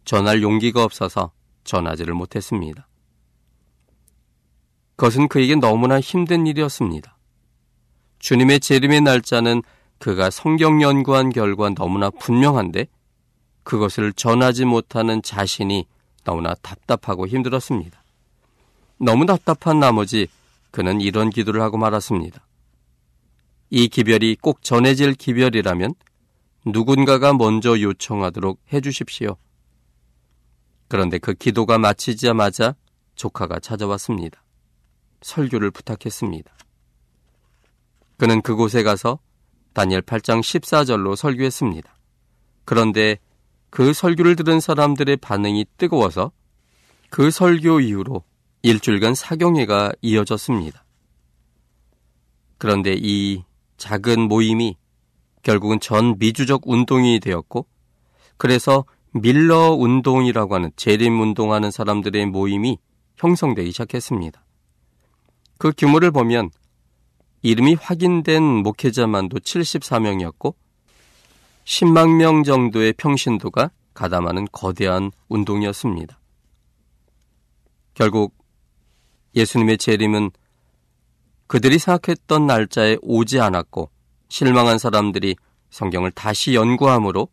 전할 0.03 0.41
용기가 0.41 0.83
없어서 0.83 1.31
전하지를 1.63 2.13
못했습니다. 2.13 2.87
그것은 4.95 5.27
그에게 5.27 5.55
너무나 5.55 5.99
힘든 5.99 6.45
일이었습니다. 6.47 7.17
주님의 8.19 8.59
재림의 8.59 9.01
날짜는 9.01 9.63
그가 9.97 10.29
성경 10.29 10.81
연구한 10.81 11.29
결과 11.29 11.69
너무나 11.69 12.09
분명한데 12.09 12.87
그것을 13.63 14.13
전하지 14.13 14.65
못하는 14.65 15.21
자신이 15.21 15.87
너무나 16.23 16.53
답답하고 16.55 17.27
힘들었습니다. 17.27 18.03
너무 18.97 19.25
답답한 19.25 19.79
나머지 19.79 20.27
그는 20.71 21.01
이런 21.01 21.29
기도를 21.29 21.61
하고 21.61 21.77
말았습니다. 21.77 22.45
이 23.69 23.87
기별이 23.87 24.37
꼭 24.41 24.63
전해질 24.63 25.15
기별이라면 25.15 25.95
누군가가 26.65 27.33
먼저 27.33 27.79
요청하도록 27.79 28.59
해 28.71 28.81
주십시오. 28.81 29.35
그런데 30.87 31.17
그 31.17 31.33
기도가 31.33 31.77
마치자마자 31.77 32.75
조카가 33.15 33.59
찾아왔습니다. 33.59 34.42
설교를 35.23 35.71
부탁했습니다. 35.71 36.53
그는 38.17 38.41
그곳에 38.41 38.83
가서 38.83 39.19
다니엘 39.73 40.01
8장 40.03 40.41
14절로 40.41 41.15
설교했습니다. 41.15 41.93
그런데 42.65 43.17
그 43.69 43.93
설교를 43.93 44.35
들은 44.35 44.59
사람들의 44.59 45.17
반응이 45.17 45.65
뜨거워서 45.77 46.31
그 47.09 47.31
설교 47.31 47.79
이후로 47.81 48.23
일주일간 48.61 49.15
사경회가 49.15 49.93
이어졌습니다. 50.01 50.85
그런데 52.57 52.95
이 52.97 53.43
작은 53.77 54.21
모임이 54.21 54.77
결국은 55.41 55.79
전 55.79 56.17
미주적 56.17 56.61
운동이 56.65 57.19
되었고 57.19 57.65
그래서 58.37 58.85
밀러 59.11 59.71
운동이라고 59.71 60.55
하는 60.55 60.71
재림 60.75 61.19
운동하는 61.19 61.71
사람들의 61.71 62.27
모임이 62.27 62.77
형성되기 63.17 63.71
시작했습니다. 63.71 64.42
그 65.63 65.71
규모를 65.77 66.11
보면 66.11 66.49
이름이 67.41 67.75
확인된 67.75 68.43
목회자만도 68.43 69.39
74명이었고 69.39 70.55
10만 71.63 72.17
명 72.17 72.43
정도의 72.43 72.91
평신도가 72.91 73.71
가담하는 73.93 74.49
거대한 74.51 75.13
운동이었습니다. 75.29 76.19
결국 77.93 78.35
예수님의 79.37 79.77
재림은 79.77 80.31
그들이 81.47 81.79
생각했던 81.79 82.45
날짜에 82.45 82.97
오지 83.01 83.39
않았고 83.39 83.89
실망한 84.27 84.77
사람들이 84.77 85.37
성경을 85.69 86.11
다시 86.11 86.55
연구함으로 86.55 87.29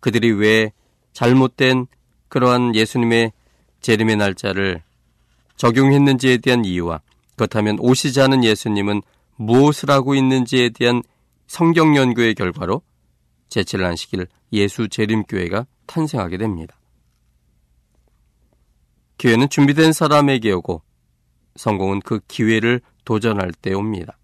그들이 0.00 0.30
왜 0.30 0.72
잘못된 1.14 1.86
그러한 2.28 2.74
예수님의 2.74 3.32
재림의 3.80 4.16
날짜를 4.16 4.82
적용했는지에 5.56 6.36
대한 6.36 6.66
이유와 6.66 7.00
그렇다면 7.36 7.78
오시지 7.78 8.20
않은 8.20 8.44
예수님은 8.44 9.02
무엇을 9.36 9.90
하고 9.90 10.14
있는지에 10.14 10.70
대한 10.70 11.02
성경 11.46 11.96
연구의 11.96 12.34
결과로 12.34 12.82
제7란 13.50 13.96
시길 13.96 14.26
예수 14.52 14.88
재림교회가 14.88 15.66
탄생하게 15.86 16.38
됩니다. 16.38 16.78
기회는 19.18 19.48
준비된 19.48 19.92
사람에게 19.92 20.50
오고 20.52 20.82
성공은 21.56 22.00
그 22.00 22.20
기회를 22.28 22.80
도전할 23.04 23.52
때 23.52 23.72
옵니다. 23.72 24.18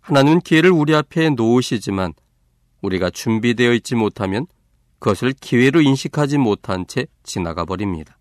하나님은 0.00 0.40
기회를 0.40 0.70
우리 0.70 0.94
앞에 0.94 1.30
놓으시지만 1.30 2.14
우리가 2.82 3.10
준비되어 3.10 3.72
있지 3.74 3.94
못하면 3.94 4.46
그것을 4.98 5.32
기회로 5.32 5.80
인식하지 5.80 6.38
못한 6.38 6.86
채 6.86 7.06
지나가 7.22 7.64
버립니다. 7.64 8.18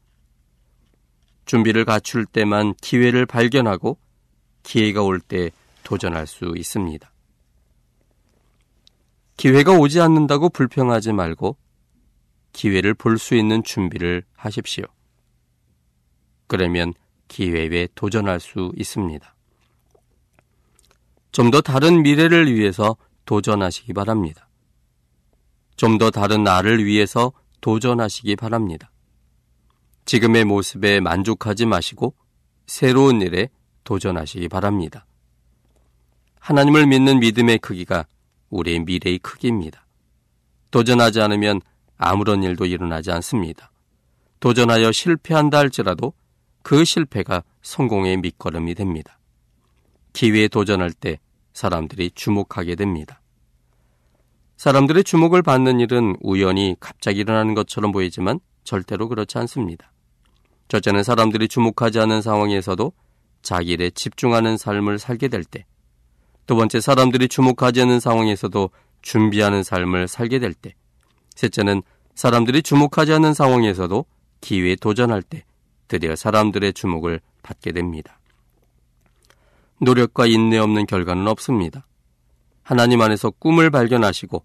준비를 1.50 1.84
갖출 1.84 2.28
때만 2.28 2.76
기회를 2.76 3.26
발견하고 3.26 3.97
기회가 4.62 5.02
올 5.02 5.20
때 5.20 5.50
도전할 5.84 6.28
수 6.28 6.54
있습니다. 6.56 7.12
기회가 9.36 9.72
오지 9.74 10.00
않는다고 10.00 10.50
불평하지 10.50 11.12
말고 11.14 11.58
기회를 12.54 12.93
볼 12.93 13.18
수 13.18 13.34
있는 13.34 13.64
준비를 13.64 14.24
하십시오. 14.36 14.84
그러면 16.45 16.93
기회에 17.30 17.88
도전할 17.95 18.39
수 18.39 18.72
있습니다. 18.78 19.36
좀 21.32 21.50
더 21.50 21.62
다른 21.62 22.04
미래를 22.04 22.54
위해서 22.54 22.95
도전하시기 23.26 23.91
바랍니다. 23.93 24.47
좀 25.78 25.97
더 25.97 26.12
다른 26.12 26.43
나를 26.43 26.86
위해서 26.86 27.32
도전하시기 27.62 28.36
바랍니다. 28.36 28.91
지금의 30.10 30.43
모습에 30.43 31.01
만족하지 31.01 31.68
마시고 31.68 32.16
새로운 32.66 33.22
일에 33.22 33.47
도전하시기 33.84 34.47
바랍니다. 34.47 35.05
하나님을 36.39 36.88
믿는 36.88 37.20
믿음의 37.20 37.60
크기가 37.60 38.07
우리의 38.49 38.80
미래의 38.80 39.20
크기입니다. 39.20 39.86
도전하지 40.72 41.22
않으면 41.22 41.62
아무런 41.95 42.41
일도 42.41 42.66
일어나지 42.66 43.12
않습니다. 43.12 43.72
도전하여 44.39 44.91
실패한다 44.91 45.60
할지라도 45.60 46.14
그 46.64 46.84
실패가 46.86 47.43
성공의 47.62 48.18
밑거름이 48.18 48.74
됩니다. 48.74 49.20
기회에 50.14 50.47
도전할 50.47 50.91
때 50.91 51.20
사람들이 51.53 52.10
주목하게 52.16 52.74
됩니다. 52.74 53.22
사람들의 54.57 55.03
주목을 55.03 55.43
받는 55.43 55.80
일은 55.80 56.16
우연히 56.22 56.76
갑자기 56.80 57.20
일어나는 57.20 57.53
것처럼 57.53 57.91
보이지만 57.91 58.39
절대로 58.64 59.07
그렇지 59.07 59.38
않습니다. 59.38 59.91
첫째는 60.70 61.03
사람들이 61.03 61.47
주목하지 61.47 61.99
않은 61.99 62.22
상황에서도 62.22 62.93
자기 63.41 63.72
일에 63.72 63.89
집중하는 63.89 64.55
삶을 64.55 64.99
살게 64.99 65.28
될 65.28 65.43
때, 65.43 65.65
두 66.45 66.55
번째 66.55 66.80
사람들이 66.80 67.28
주목하지 67.28 67.82
않는 67.82 67.99
상황에서도 67.99 68.70
준비하는 69.01 69.63
삶을 69.63 70.07
살게 70.07 70.39
될 70.39 70.53
때, 70.53 70.76
셋째는 71.36 71.82
사람들이 72.13 72.61
주목하지 72.61 73.13
않는 73.13 73.34
상황에서도 73.34 74.05
기회에 74.41 74.76
도전할 74.76 75.24
때 75.24 75.43
드디어 75.88 76.15
사람들의 76.15 76.74
주목을 76.74 77.20
받게 77.41 77.72
됩니다. 77.72 78.20
노력과 79.82 80.28
인내 80.28 80.57
없는 80.59 80.86
결과는 80.86 81.28
없습니다. 81.28 81.88
하나님 82.61 83.01
안에서 83.01 83.32
꿈을 83.32 83.72
발견하시고 83.72 84.43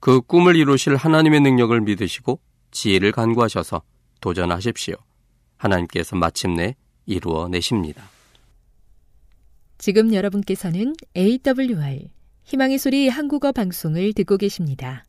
그 0.00 0.20
꿈을 0.22 0.56
이루실 0.56 0.96
하나님의 0.96 1.40
능력을 1.40 1.78
믿으시고 1.82 2.40
지혜를 2.72 3.12
간구하셔서 3.12 3.82
도전하십시오. 4.20 4.96
하나님께서 5.56 6.16
마침내 6.16 6.76
이루어 7.06 7.48
내십니다. 7.48 8.02
지금 9.78 10.14
여러분께서는 10.14 10.94
AWR 11.16 12.08
희망의 12.44 12.78
소리 12.78 13.08
한국어 13.08 13.52
방송을 13.52 14.12
듣고 14.14 14.36
계십니다. 14.36 15.04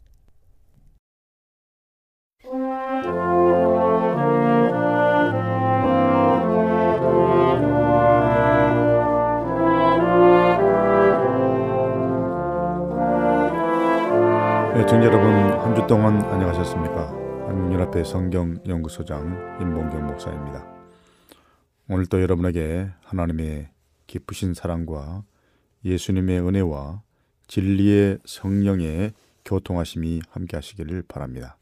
네, 14.75 14.85
여러분 15.05 15.27
한 15.59 15.75
주 15.75 15.85
동안 15.87 16.21
안녕하셨습니까? 16.21 17.26
한국연합회 17.47 18.03
성경연구소장 18.03 19.61
임봉경 19.61 20.05
목사입니다. 20.05 20.67
오늘 21.87 22.05
또 22.07 22.21
여러분에게 22.21 22.89
하나님의 23.03 23.69
깊으신 24.05 24.53
사랑과 24.53 25.23
예수님의 25.85 26.41
은혜와 26.41 27.01
진리의 27.47 28.19
성령의 28.25 29.13
교통하심이 29.45 30.19
함께 30.29 30.57
하시기를 30.57 31.03
바랍니다. 31.07 31.55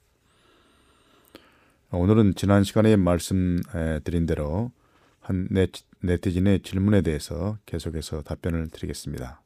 오늘은 1.92 2.34
지난 2.34 2.64
시간에 2.64 2.96
말씀드린 2.96 4.26
대로 4.26 4.72
한 5.20 5.48
네티즌의 6.00 6.62
질문에 6.62 7.04
대해서 7.04 7.60
계속해서 7.68 8.24
답변을 8.24 8.70
드리겠습니다. 8.70 9.40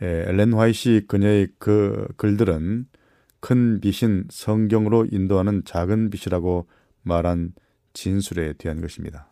예, 0.00 0.24
엘렌 0.26 0.54
화이시 0.54 1.04
그녀의 1.06 1.48
그 1.58 2.08
글들은 2.16 2.86
큰 3.40 3.80
빛인 3.80 4.26
성경으로 4.30 5.06
인도하는 5.10 5.64
작은 5.64 6.10
빛이라고 6.10 6.66
말한 7.02 7.54
진술에 7.92 8.52
대한 8.54 8.80
것입니다. 8.80 9.30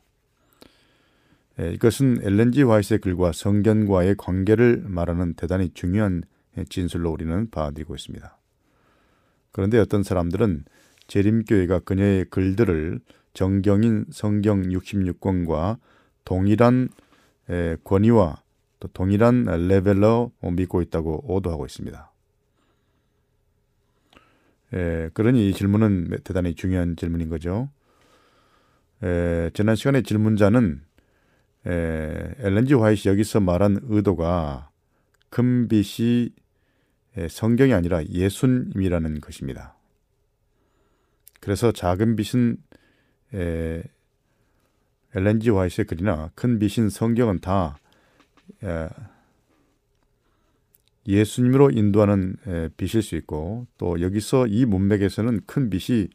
예, 1.60 1.72
이것은 1.72 2.20
엘렌지 2.22 2.62
화이트의 2.62 3.00
글과 3.00 3.32
성경과의 3.32 4.16
관계를 4.16 4.84
말하는 4.86 5.34
대단히 5.34 5.70
중요한 5.74 6.22
진술로 6.68 7.10
우리는 7.10 7.50
봐드리고 7.50 7.94
있습니다. 7.94 8.36
그런데 9.52 9.78
어떤 9.78 10.02
사람들은 10.02 10.64
재림교회가 11.06 11.80
그녀의 11.80 12.26
글들을 12.26 13.00
정경인 13.34 14.06
성경 14.10 14.62
66권과 14.62 15.78
동일한 16.24 16.88
권위와 17.84 18.42
또 18.80 18.88
동일한 18.88 19.44
레벨로 19.44 20.32
믿고 20.42 20.82
있다고 20.82 21.24
오도하고 21.32 21.66
있습니다. 21.66 22.12
에, 24.74 25.08
그러니 25.14 25.48
이 25.48 25.52
질문은 25.54 26.18
대단히 26.24 26.54
중요한 26.54 26.96
질문인 26.96 27.28
거죠. 27.28 27.70
에, 29.02 29.50
지난 29.54 29.76
시간에 29.76 30.02
질문자는 30.02 30.82
에, 31.66 32.34
엘렌지 32.38 32.74
화이트 32.74 33.08
여기서 33.08 33.40
말한 33.40 33.80
의도가 33.84 34.70
금빛이 35.30 36.30
성경이 37.28 37.72
아니라 37.74 38.04
예수님이라는 38.04 39.20
것입니다. 39.20 39.76
그래서 41.40 41.72
작은 41.72 42.16
빛은 42.16 42.56
에, 43.34 43.82
엘렌지 45.14 45.50
화이트의 45.50 45.86
글이나 45.86 46.30
큰 46.34 46.58
빛인 46.58 46.90
성경은 46.90 47.40
다 47.40 47.78
예, 48.62 48.88
예수님으로 51.08 51.70
인도하는 51.70 52.36
예, 52.46 52.68
빛일 52.76 53.02
수 53.02 53.16
있고 53.16 53.66
또 53.78 54.00
여기서 54.00 54.46
이 54.46 54.66
문맥에서는 54.66 55.40
큰 55.46 55.70
빛이 55.70 56.08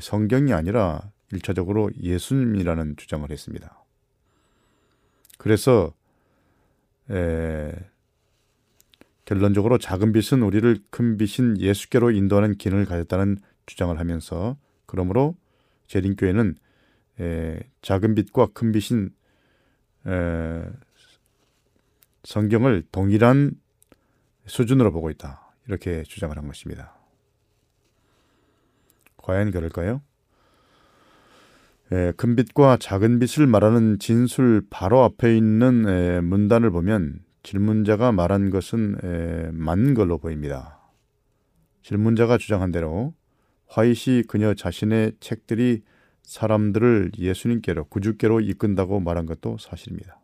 성경이 0.00 0.52
아니라 0.54 1.12
일차적으로 1.30 1.90
예수님이라는 2.00 2.96
주장을 2.96 3.30
했습니다. 3.30 3.84
그래서 5.36 5.92
에, 7.10 7.14
예, 7.14 7.72
결론적으로 9.26 9.78
작은 9.78 10.12
빛은 10.12 10.42
우리를 10.42 10.78
큰 10.90 11.18
빛인 11.18 11.60
예수께로 11.60 12.10
인도하는 12.10 12.56
기능을 12.56 12.86
가졌다는 12.86 13.38
주장을 13.66 13.98
하면서 13.98 14.56
그러므로 14.86 15.36
재림교회는 15.86 16.56
에, 17.20 17.60
작은 17.82 18.14
빛과 18.14 18.48
큰 18.54 18.72
빛인 18.72 19.10
에, 20.06 20.62
성경을 22.22 22.84
동일한 22.90 23.52
수준으로 24.46 24.92
보고 24.92 25.10
있다. 25.10 25.52
이렇게 25.66 26.02
주장을 26.02 26.36
한 26.36 26.46
것입니다. 26.46 26.94
과연 29.16 29.50
그럴까요? 29.50 30.02
에, 31.92 32.12
큰 32.12 32.36
빛과 32.36 32.78
작은 32.78 33.18
빛을 33.18 33.46
말하는 33.46 33.98
진술 33.98 34.62
바로 34.70 35.02
앞에 35.02 35.36
있는 35.36 35.88
에, 35.88 36.20
문단을 36.20 36.70
보면 36.70 37.20
질문자가 37.42 38.12
말한 38.12 38.50
것은 38.50 38.96
에, 39.02 39.50
맞는 39.52 39.94
걸로 39.94 40.18
보입니다. 40.18 40.80
질문자가 41.82 42.38
주장한 42.38 42.72
대로 42.72 43.14
화이시 43.66 44.24
그녀 44.28 44.54
자신의 44.54 45.12
책들이 45.20 45.82
사람들을 46.22 47.12
예수님께로 47.18 47.84
구주께로 47.84 48.40
이끈다고 48.40 49.00
말한 49.00 49.26
것도 49.26 49.58
사실입니다. 49.58 50.20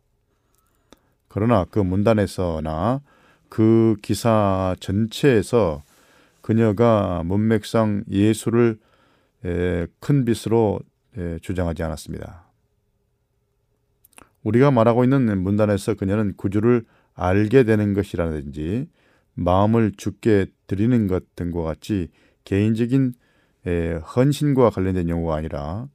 그러나 1.28 1.66
그 1.70 1.78
문단에서나 1.78 3.02
그 3.50 3.96
기사 4.00 4.74
전체에서 4.80 5.82
그녀가 6.40 7.22
문맥상 7.24 8.04
예수를 8.08 8.78
큰 9.42 10.24
빛으로 10.24 10.80
주장하지 11.42 11.82
않았습니다. 11.82 12.44
우리가 14.42 14.70
말하고 14.70 15.04
있는 15.04 15.42
문단에서 15.42 15.94
그녀는 15.94 16.34
구주를 16.36 16.84
알게 17.14 17.64
되는 17.64 17.92
것이라든지 17.92 18.88
마음을 19.34 19.92
죽게 19.96 20.46
드리는 20.66 21.06
것 21.08 21.34
등과 21.36 21.62
같이 21.62 22.08
개인적인 22.44 23.12
헌신과 24.16 24.70
관련된 24.70 25.08
용어가 25.10 25.34
아니라 25.36 25.88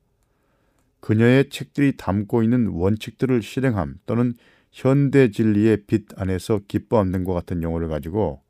그녀의 1.00 1.50
책들이 1.50 1.96
담고 1.98 2.44
있는 2.44 2.68
원칙들을 2.68 3.42
실행함 3.42 4.00
또는 4.06 4.34
현대 4.76 5.32
진리의 5.32 5.84
빛 5.88 6.06
안에서 6.20 6.60
기뻐함 6.68 7.10
등과 7.14 7.34
같은 7.34 7.64
용어를 7.64 7.88
가지고 7.88 8.42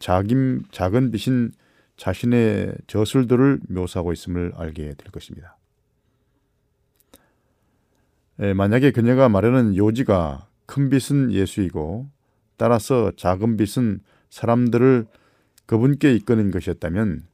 작은, 0.00 0.64
작은 0.72 1.12
빛인 1.12 1.52
자신의 1.96 2.74
저술들을 2.88 3.60
묘사하고 3.68 4.12
있음을 4.12 4.52
알게 4.56 4.94
될 4.94 5.12
것입니다. 5.12 5.56
에, 8.40 8.52
만약에 8.52 8.90
그녀가 8.90 9.28
말하는 9.28 9.76
요지가 9.76 10.48
큰 10.66 10.90
빛은 10.90 11.30
예수이고 11.30 12.10
따라서 12.56 13.12
작은 13.16 13.56
빛은 13.56 14.00
사람들을 14.30 15.06
그분께 15.66 16.14
이끄는 16.14 16.50
것이었다면 16.50 17.28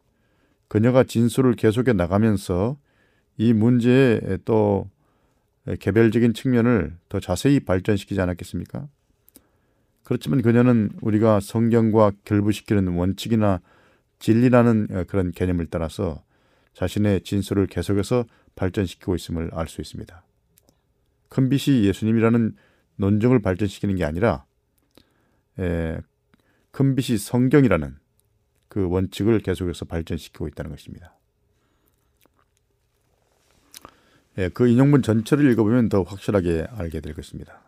그녀가 0.68 1.04
진술을 1.04 1.54
계속해 1.54 1.94
나가면서 1.94 2.76
이 3.38 3.54
문제의 3.54 4.40
또 4.44 4.90
개별적인 5.78 6.34
측면을 6.34 6.96
더 7.08 7.20
자세히 7.20 7.60
발전시키지 7.60 8.20
않았겠습니까? 8.20 8.88
그렇지만 10.02 10.42
그녀는 10.42 10.90
우리가 11.00 11.40
성경과 11.40 12.12
결부시키는 12.24 12.88
원칙이나 12.88 13.60
진리라는 14.18 15.06
그런 15.06 15.30
개념을 15.32 15.66
따라서 15.66 16.22
자신의 16.74 17.22
진술을 17.22 17.66
계속해서 17.66 18.24
발전시키고 18.56 19.14
있음을 19.14 19.50
알 19.52 19.68
수 19.68 19.80
있습니다. 19.80 20.24
큰 21.28 21.48
빛이 21.48 21.84
예수님이라는 21.84 22.56
논증을 22.96 23.40
발전시키는 23.40 23.96
게 23.96 24.04
아니라 24.04 24.44
에, 25.58 25.98
큰 26.70 26.94
빛이 26.94 27.18
성경이라는 27.18 27.96
그 28.68 28.88
원칙을 28.88 29.40
계속해서 29.40 29.84
발전시키고 29.84 30.48
있다는 30.48 30.70
것입니다. 30.70 31.16
예, 34.38 34.48
그 34.48 34.66
인용문 34.66 35.02
전체를 35.02 35.50
읽어보면 35.52 35.88
더 35.88 36.02
확실하게 36.02 36.66
알게 36.70 37.00
될 37.00 37.14
것입니다. 37.14 37.60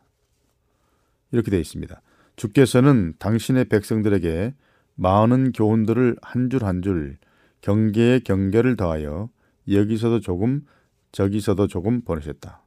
이렇게 1.33 1.51
되어 1.51 1.61
있습니다. 1.61 2.01
주께서는 2.37 3.15
당신의 3.19 3.67
백성들에게 3.67 4.55
많은 4.97 5.53
교훈들을 5.53 6.17
한 6.23 6.49
줄 6.51 6.65
한 6.65 6.83
줄 6.83 7.19
경계에 7.61 8.21
경계를 8.21 8.77
더하여 8.77 9.29
여기서도 9.71 10.21
조금 10.21 10.67
저기서도 11.13 11.67
조금 11.69 12.03
보내셨다. 12.03 12.63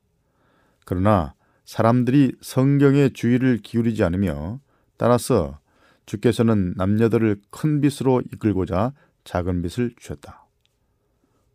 그러나 0.86 1.34
사람들이 1.66 2.34
성경에 2.42 3.10
주의를 3.10 3.60
기울이지 3.60 4.04
않으며 4.04 4.60
따라서 4.98 5.60
주께서는 6.06 6.74
남녀들을 6.78 7.42
큰 7.52 7.82
빛으로 7.82 8.22
이끌고자 8.34 8.94
작은 9.26 9.62
빛을 9.62 9.92
주셨다. 9.98 10.48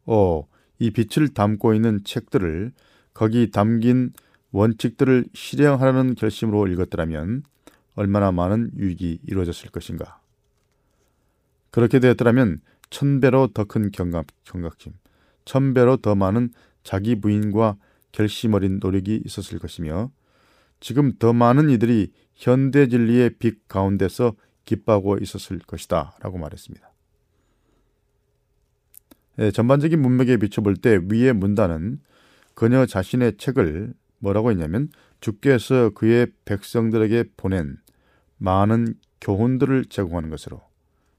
오, 0.07 0.47
이 0.83 0.91
빛을 0.91 1.29
담고 1.29 1.75
있는 1.75 2.03
책들을 2.03 2.73
거기 3.15 3.53
담긴 3.53 4.13
원칙들을 4.51 5.27
실행하라는 5.33 6.17
결심으로 6.17 6.67
읽었더라면 6.67 7.45
얼마나 7.95 8.33
많은 8.33 8.73
유익이 8.77 9.21
이루어졌을 9.25 9.71
것인가. 9.71 10.21
그렇게 11.71 12.01
되었더라면 12.01 12.63
천배로 12.91 13.51
더 13.55 13.65
큰 13.65 13.93
경각, 13.93 14.27
경각심, 14.43 14.93
천배로 15.45 15.99
더 15.99 16.17
많은 16.17 16.51
자기 16.83 17.21
부인과 17.21 17.77
결심 18.11 18.55
어린 18.55 18.81
노력이 18.83 19.23
있었을 19.25 19.61
것이며 19.61 20.11
지금 20.81 21.13
더 21.17 21.33
많은 21.33 21.71
이들이 21.71 22.11
현대 22.35 22.89
진리의 22.89 23.37
빛 23.39 23.69
가운데서 23.69 24.35
기뻐하고 24.65 25.19
있었을 25.19 25.61
것이다 25.61 26.17
라고 26.19 26.39
말했습니다. 26.39 26.92
예, 29.43 29.51
전반적인 29.51 30.01
문맥에 30.01 30.37
비춰볼 30.37 30.77
때 30.77 31.01
위의 31.11 31.33
문단은 31.33 31.99
그녀 32.55 32.87
자신의 32.87 33.39
책을 33.39 33.93
뭐라고 34.19 34.53
했냐면 34.53 34.89
주께서 35.21 35.91
그의 35.91 36.29
백성들에게 36.45 37.25
보낸 37.37 37.77
많은 38.39 38.95
교훈들을 39.21 39.87
제공하는 39.87 40.31
것으로 40.31 40.63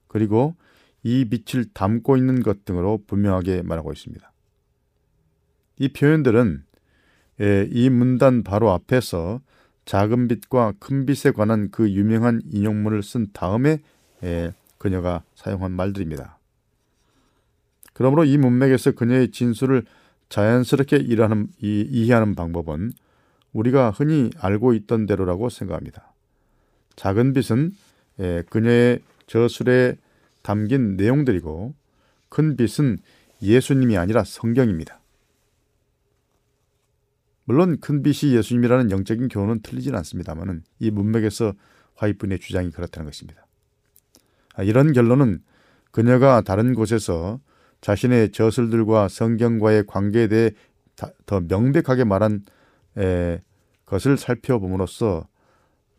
그리고 0.07 0.55
이 1.03 1.25
빛을 1.25 1.65
담고 1.73 2.15
있는 2.15 2.41
것 2.43 2.63
등으로 2.63 3.03
분명하게 3.07 3.63
말하고 3.63 3.91
있습니다. 3.91 4.31
이 5.79 5.89
표현들은 5.89 6.63
예, 7.41 7.67
이 7.69 7.89
문단 7.89 8.43
바로 8.43 8.71
앞에서 8.71 9.41
작은 9.83 10.29
빛과 10.29 10.75
큰 10.79 11.05
빛에 11.05 11.31
관한 11.31 11.71
그 11.71 11.91
유명한 11.91 12.41
인용문을 12.45 13.03
쓴 13.03 13.27
다음에 13.33 13.81
예, 14.23 14.53
그녀가 14.77 15.23
사용한 15.35 15.73
말들입니다. 15.73 16.37
그러므로 17.93 18.25
이 18.25 18.37
문맥에서 18.37 18.91
그녀의 18.91 19.31
진술을 19.31 19.85
자연스럽게 20.29 20.97
일하는, 20.97 21.47
이, 21.61 21.87
이해하는 21.89 22.35
방법은 22.35 22.91
우리가 23.53 23.91
흔히 23.91 24.31
알고 24.39 24.73
있던 24.73 25.05
대로라고 25.05 25.49
생각합니다. 25.49 26.13
작은 26.95 27.33
빛은 27.33 27.71
예, 28.19 28.43
그녀의 28.49 28.99
저술에 29.27 29.95
담긴 30.41 30.95
내용들이고 30.97 31.73
큰 32.29 32.57
빛은 32.57 32.97
예수님이 33.41 33.97
아니라 33.97 34.23
성경입니다. 34.23 34.99
물론 37.45 37.79
큰 37.79 38.03
빛이 38.03 38.33
예수님이라는 38.35 38.91
영적인 38.91 39.27
교훈은 39.27 39.61
틀리진 39.61 39.95
않습니다만은 39.95 40.63
이 40.79 40.91
문맥에서 40.91 41.53
화이분의 41.95 42.39
주장이 42.39 42.71
그렇다는 42.71 43.05
것입니다. 43.05 43.45
아, 44.55 44.63
이런 44.63 44.93
결론은 44.93 45.41
그녀가 45.91 46.41
다른 46.41 46.73
곳에서 46.73 47.39
자신의 47.83 48.31
저술들과 48.31 49.09
성경과의 49.09 49.85
관계에 49.87 50.27
대해 50.27 50.51
더 51.25 51.41
명백하게 51.41 52.05
말한 52.05 52.45
에, 52.97 53.41
것을 53.85 54.15
살펴봄으로써 54.15 55.27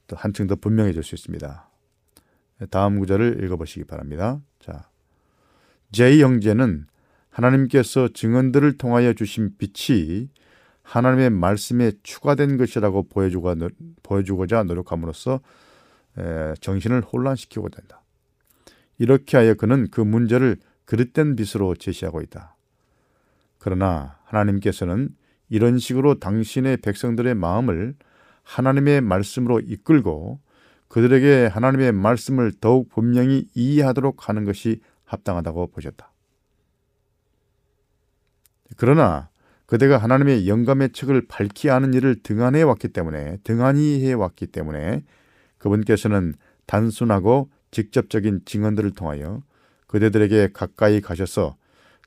또 0.07 0.17
한층 0.17 0.47
더 0.47 0.57
분명해질 0.57 1.03
수 1.03 1.15
있습니다. 1.15 1.71
다음 2.71 2.99
구절을 3.01 3.45
읽어보시기 3.45 3.85
바랍니다. 3.85 4.41
자, 4.61 4.89
제 5.93 6.19
형제는 6.21 6.87
하나님께서 7.29 8.09
증언들을 8.09 8.79
통하여 8.79 9.13
주신 9.13 9.55
빛이 9.59 10.31
하나님의 10.83 11.29
말씀에 11.31 11.93
추가된 12.03 12.57
것이라고 12.57 13.09
보여주고, 13.09 13.55
보여주고자 14.03 14.63
노력함으로써 14.63 15.41
정신을 16.61 17.03
혼란시키고 17.03 17.69
된다. 17.69 18.03
이렇게 18.97 19.37
하여 19.37 19.53
그는 19.53 19.89
그 19.91 20.01
문제를 20.01 20.57
그릇된 20.85 21.37
빛으로 21.37 21.75
제시하고 21.75 22.21
있다. 22.21 22.57
그러나 23.59 24.19
하나님께서는 24.25 25.09
이런 25.49 25.79
식으로 25.79 26.19
당신의 26.19 26.79
백성들의 26.79 27.35
마음을 27.35 27.95
하나님의 28.43 29.01
말씀으로 29.01 29.61
이끌고 29.61 30.41
그들에게 30.89 31.47
하나님의 31.47 31.93
말씀을 31.93 32.53
더욱 32.61 32.89
분명히 32.89 33.49
이해하도록 33.55 34.29
하는 34.29 34.45
것이 34.45 34.81
합당하다고 35.05 35.69
보셨다. 35.69 36.13
그러나 38.77 39.29
그대가 39.67 39.99
하나님의 39.99 40.47
영감의 40.47 40.91
책을 40.93 41.27
밝히 41.27 41.71
아는 41.71 41.95
일을 41.95 42.23
등한해 42.23 42.63
왔기 42.63 42.89
때문에 42.89 43.39
등한히 43.45 44.05
해 44.05 44.13
왔기 44.13 44.49
때문에 44.49 45.03
그분께서는 45.59 46.35
단순하고 46.67 47.51
직접적인 47.71 48.43
증언들을 48.45 48.93
통하여 48.93 49.43
그대들에게 49.95 50.49
가까이 50.53 51.01
가셔서 51.01 51.57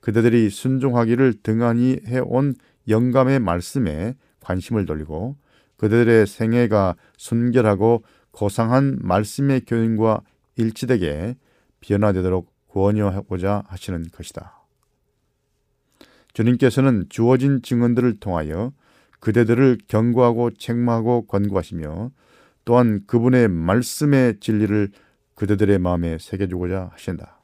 그대들이 0.01 0.49
순종하기를 0.49 1.35
등한히 1.41 2.01
해온 2.05 2.53
영감의 2.89 3.39
말씀에 3.39 4.15
관심을 4.41 4.85
돌리고 4.85 5.37
그들의 5.77 6.27
생애가 6.27 6.97
순결하고 7.15 8.03
고상한 8.31 8.99
말씀의 9.01 9.61
교훈과 9.61 10.19
일치되게 10.57 11.37
변화되도록 11.79 12.51
구원하고자 12.67 13.63
하시는 13.67 14.03
것이다. 14.11 14.65
주님께서는 16.33 17.05
주어진 17.07 17.61
증언들을 17.61 18.19
통하여 18.19 18.73
그대들을 19.21 19.77
경고하고 19.87 20.51
책망하고 20.51 21.25
권고하시며 21.27 22.11
또한 22.65 23.05
그분의 23.07 23.47
말씀의 23.47 24.41
진리를 24.41 24.91
그대들의 25.35 25.79
마음에 25.79 26.17
새겨주고자 26.19 26.89
하신다. 26.91 27.36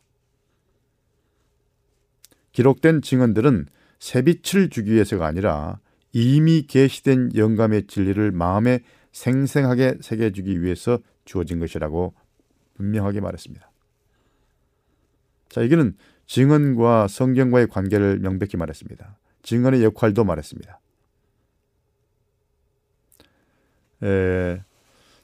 기록된 2.54 3.02
증언들은 3.02 3.68
새빛을 4.00 4.70
주기 4.70 4.94
위해서가 4.94 5.26
아니라 5.26 5.80
이미 6.12 6.64
계시된 6.68 7.36
영감의 7.36 7.88
진리를 7.88 8.32
마음에 8.32 8.82
생생하게 9.12 9.98
새겨주기 10.02 10.62
위해서 10.62 11.00
주어진 11.26 11.60
것이라고 11.60 12.14
분명하게 12.76 13.22
말했습니다. 13.22 13.72
자, 15.50 15.62
이거는 15.62 15.96
증언과 16.26 17.08
성경과의 17.08 17.68
관계를 17.68 18.20
명백히 18.20 18.58
말했습니다. 18.58 19.18
증언의 19.44 19.84
역할도 19.84 20.24
말했습니다. 20.24 20.80
에, 24.04 24.64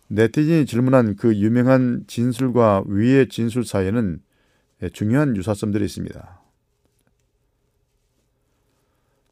네티즌이 0.08 0.66
질문한 0.66 1.16
그 1.16 1.36
유명한 1.36 2.04
진술과 2.08 2.84
위의 2.88 3.30
진술 3.30 3.66
사이에는 3.66 4.22
중요한 4.94 5.36
유사점들이 5.36 5.86
있습니다. 5.86 6.39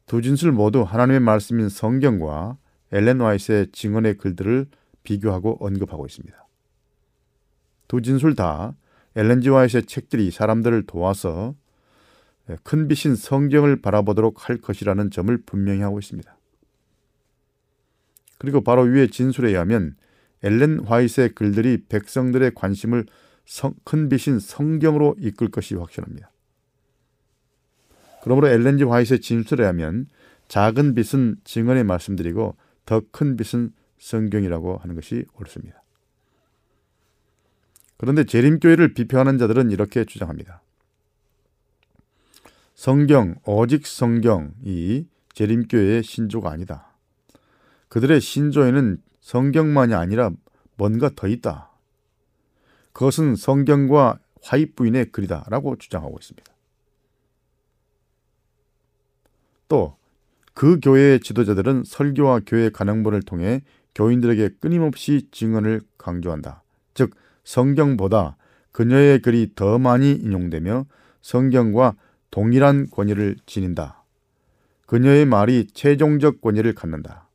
두 0.08 0.22
진술 0.22 0.52
모두 0.52 0.82
하나님의 0.82 1.20
말씀인 1.20 1.68
성경과 1.68 2.56
엘렌 2.92 3.20
와이스의 3.20 3.68
증언의 3.72 4.16
글들을 4.16 4.66
비교하고 5.02 5.58
언급하고 5.60 6.06
있습니다. 6.06 6.48
두 7.88 8.00
진술 8.00 8.34
다 8.34 8.74
엘렌 9.14 9.42
지 9.42 9.50
와이스의 9.50 9.84
책들이 9.84 10.30
사람들을 10.30 10.86
도와서 10.86 11.54
큰 12.62 12.88
빛인 12.88 13.16
성경을 13.16 13.82
바라보도록 13.82 14.48
할 14.48 14.56
것이라는 14.56 15.10
점을 15.10 15.36
분명히 15.44 15.82
하고 15.82 15.98
있습니다. 15.98 16.38
그리고 18.38 18.62
바로 18.62 18.82
위의 18.82 19.10
진술에 19.10 19.50
의하면 19.50 19.94
엘렌 20.42 20.86
화이트의 20.86 21.34
글들이 21.34 21.84
백성들의 21.88 22.52
관심을 22.54 23.04
성, 23.44 23.74
큰 23.84 24.08
빛인 24.08 24.38
성경으로 24.38 25.16
이끌 25.18 25.50
것이 25.50 25.74
확실합니다. 25.74 26.30
그러므로 28.28 28.48
엘렌지 28.48 28.84
화이트의 28.84 29.22
진술에 29.22 29.62
의하면 29.62 30.06
작은 30.48 30.94
빛은 30.94 31.36
증언의 31.44 31.84
말씀드리고 31.84 32.56
더 32.84 33.00
큰 33.10 33.38
빛은 33.38 33.72
성경이라고 33.98 34.76
하는 34.76 34.94
것이 34.94 35.24
옳습니다. 35.32 35.82
그런데 37.96 38.24
재림교회를 38.24 38.92
비평하는 38.92 39.38
자들은 39.38 39.70
이렇게 39.70 40.04
주장합니다. 40.04 40.60
성경, 42.74 43.36
오직 43.46 43.86
성경이 43.86 45.06
재림교회의 45.32 46.02
신조가 46.02 46.50
아니다. 46.50 46.98
그들의 47.88 48.20
신조에는 48.20 48.98
성경만이 49.22 49.94
아니라 49.94 50.32
뭔가 50.76 51.08
더 51.16 51.28
있다. 51.28 51.70
그것은 52.92 53.36
성경과 53.36 54.18
화입 54.42 54.76
부인의 54.76 55.12
글이다. 55.12 55.46
라고 55.48 55.76
주장하고 55.76 56.18
있습니다. 56.20 56.57
또, 59.68 59.96
그 60.54 60.80
교회의 60.80 61.20
지도자들은 61.20 61.84
설교와 61.84 62.40
교회 62.46 62.70
간행본을 62.70 63.22
통해 63.22 63.62
교인들에게 63.94 64.56
끊임없이 64.60 65.28
증언을 65.30 65.82
강조한다. 65.96 66.62
즉, 66.94 67.14
성경보다 67.44 68.36
그녀의 68.72 69.20
글이 69.22 69.52
더 69.54 69.78
많이 69.78 70.12
인용되며 70.12 70.86
성경과 71.20 71.94
동일한 72.30 72.90
권위를 72.90 73.36
지닌다. 73.46 74.04
그녀의 74.86 75.26
말이 75.26 75.66
최종적 75.72 76.40
권위를 76.40 76.74
갖는다. 76.74 77.28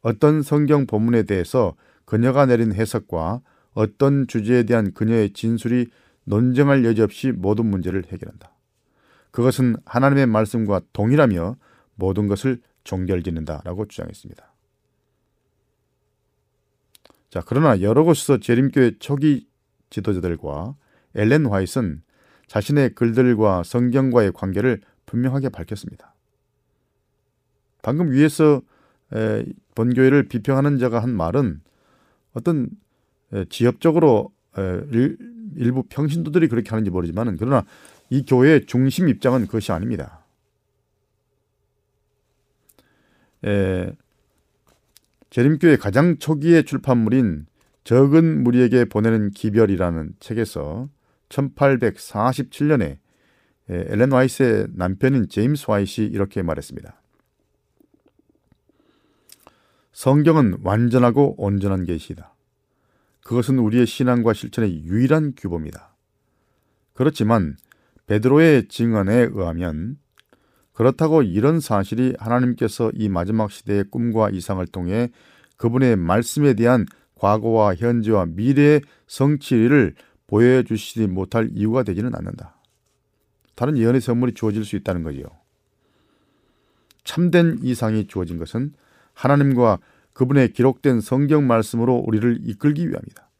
어떤 0.00 0.42
성경 0.42 0.86
본문에 0.86 1.24
대해서 1.24 1.74
그녀가 2.04 2.46
내린 2.46 2.72
해석과 2.72 3.40
어떤 3.72 4.26
주제에 4.26 4.64
대한 4.64 4.92
그녀의 4.92 5.32
진술이 5.32 5.88
논쟁할 6.24 6.84
여지 6.84 7.02
없이 7.02 7.32
모든 7.32 7.66
문제를 7.66 8.04
해결한다. 8.10 8.53
그것은 9.34 9.74
하나님의 9.84 10.26
말씀과 10.26 10.80
동일하며 10.92 11.56
모든 11.96 12.28
것을 12.28 12.60
종결짓는다라고 12.84 13.88
주장했습니다. 13.88 14.54
자, 17.30 17.42
그러나 17.44 17.80
여러 17.80 18.04
곳에서 18.04 18.38
재림교회 18.38 18.98
초기 19.00 19.48
지도자들과 19.90 20.76
엘렌 21.16 21.46
화이트는 21.46 22.04
자신의 22.46 22.94
글들과 22.94 23.64
성경과의 23.64 24.30
관계를 24.34 24.80
분명하게 25.04 25.48
밝혔습니다. 25.48 26.14
방금 27.82 28.12
위에서 28.12 28.62
본교회를 29.74 30.28
비평하는 30.28 30.78
자가 30.78 31.00
한 31.00 31.12
말은 31.12 31.60
어떤 32.34 32.70
지엽적으로 33.48 34.32
일부 35.56 35.82
평신도들이 35.88 36.46
그렇게 36.46 36.70
하는지 36.70 36.90
모르지만 36.90 37.36
그러나 37.36 37.64
이 38.10 38.24
교회의 38.24 38.66
중심 38.66 39.08
입장은 39.08 39.46
그것이 39.46 39.72
아닙니다. 39.72 40.24
재림교회 45.30 45.76
가장 45.76 46.18
초기의 46.18 46.64
출판물인 46.64 47.46
적은 47.82 48.44
무리에게 48.44 48.86
보내는 48.86 49.30
기별이라는 49.30 50.14
책에서 50.20 50.88
1847년에 51.28 52.98
엘렌 53.68 54.12
와이스의 54.12 54.68
남편인 54.74 55.28
제임스 55.28 55.66
와이시 55.68 56.04
이렇게 56.04 56.42
말했습니다. 56.42 57.00
성경은 59.92 60.58
완전하고 60.62 61.34
온전한 61.36 61.84
계시다. 61.84 62.34
그것은 63.22 63.58
우리의 63.58 63.86
신앙과 63.86 64.32
실천의 64.34 64.84
유일한 64.84 65.34
규범이다. 65.36 65.94
그렇지만 66.92 67.56
베드로의 68.06 68.68
증언에 68.68 69.28
의하면 69.32 69.98
그렇다고 70.72 71.22
이런 71.22 71.60
사실이 71.60 72.14
하나님께서 72.18 72.90
이 72.94 73.08
마지막 73.08 73.50
시대의 73.50 73.84
꿈과 73.90 74.30
이상을 74.30 74.66
통해 74.68 75.10
그분의 75.56 75.96
말씀에 75.96 76.54
대한 76.54 76.84
과거와 77.14 77.76
현재와 77.76 78.26
미래의 78.26 78.82
성취를 79.06 79.94
보여주시지 80.26 81.06
못할 81.06 81.48
이유가 81.52 81.84
되지는 81.84 82.14
않는다. 82.14 82.56
다른 83.54 83.78
예언의 83.78 84.00
선물이 84.00 84.34
주어질 84.34 84.64
수 84.64 84.74
있다는 84.76 85.04
거지요. 85.04 85.24
참된 87.04 87.58
이상이 87.62 88.06
주어진 88.06 88.38
것은 88.38 88.72
하나님과 89.12 89.78
그분의 90.12 90.52
기록된 90.52 91.00
성경 91.00 91.46
말씀으로 91.46 91.94
우리를 91.96 92.40
이끌기 92.42 92.88
위함이다. 92.88 93.30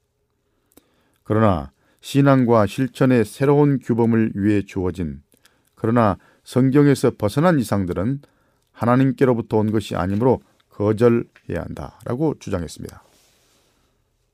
그러나 1.24 1.72
신앙과 2.04 2.66
실천의 2.66 3.24
새로운 3.24 3.78
규범을 3.78 4.32
위해 4.34 4.60
주어진 4.60 5.22
그러나 5.74 6.18
성경에서 6.42 7.12
벗어난 7.16 7.58
이상들은 7.58 8.20
하나님께로부터 8.72 9.56
온 9.56 9.72
것이 9.72 9.96
아니므로 9.96 10.42
거절해야 10.68 11.62
한다라고 11.62 12.34
주장했습니다. 12.38 13.02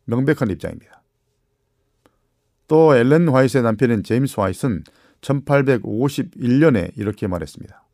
명백한 0.07 0.51
입장입니다. 0.51 1.01
또 2.67 2.97
엘렌 2.97 3.29
화이트의 3.29 3.63
남편인 3.63 4.03
제임스 4.03 4.41
화이트는 4.41 4.83
1851년에 5.21 6.99
이렇게 6.99 7.29
말했습니다. 7.29 7.85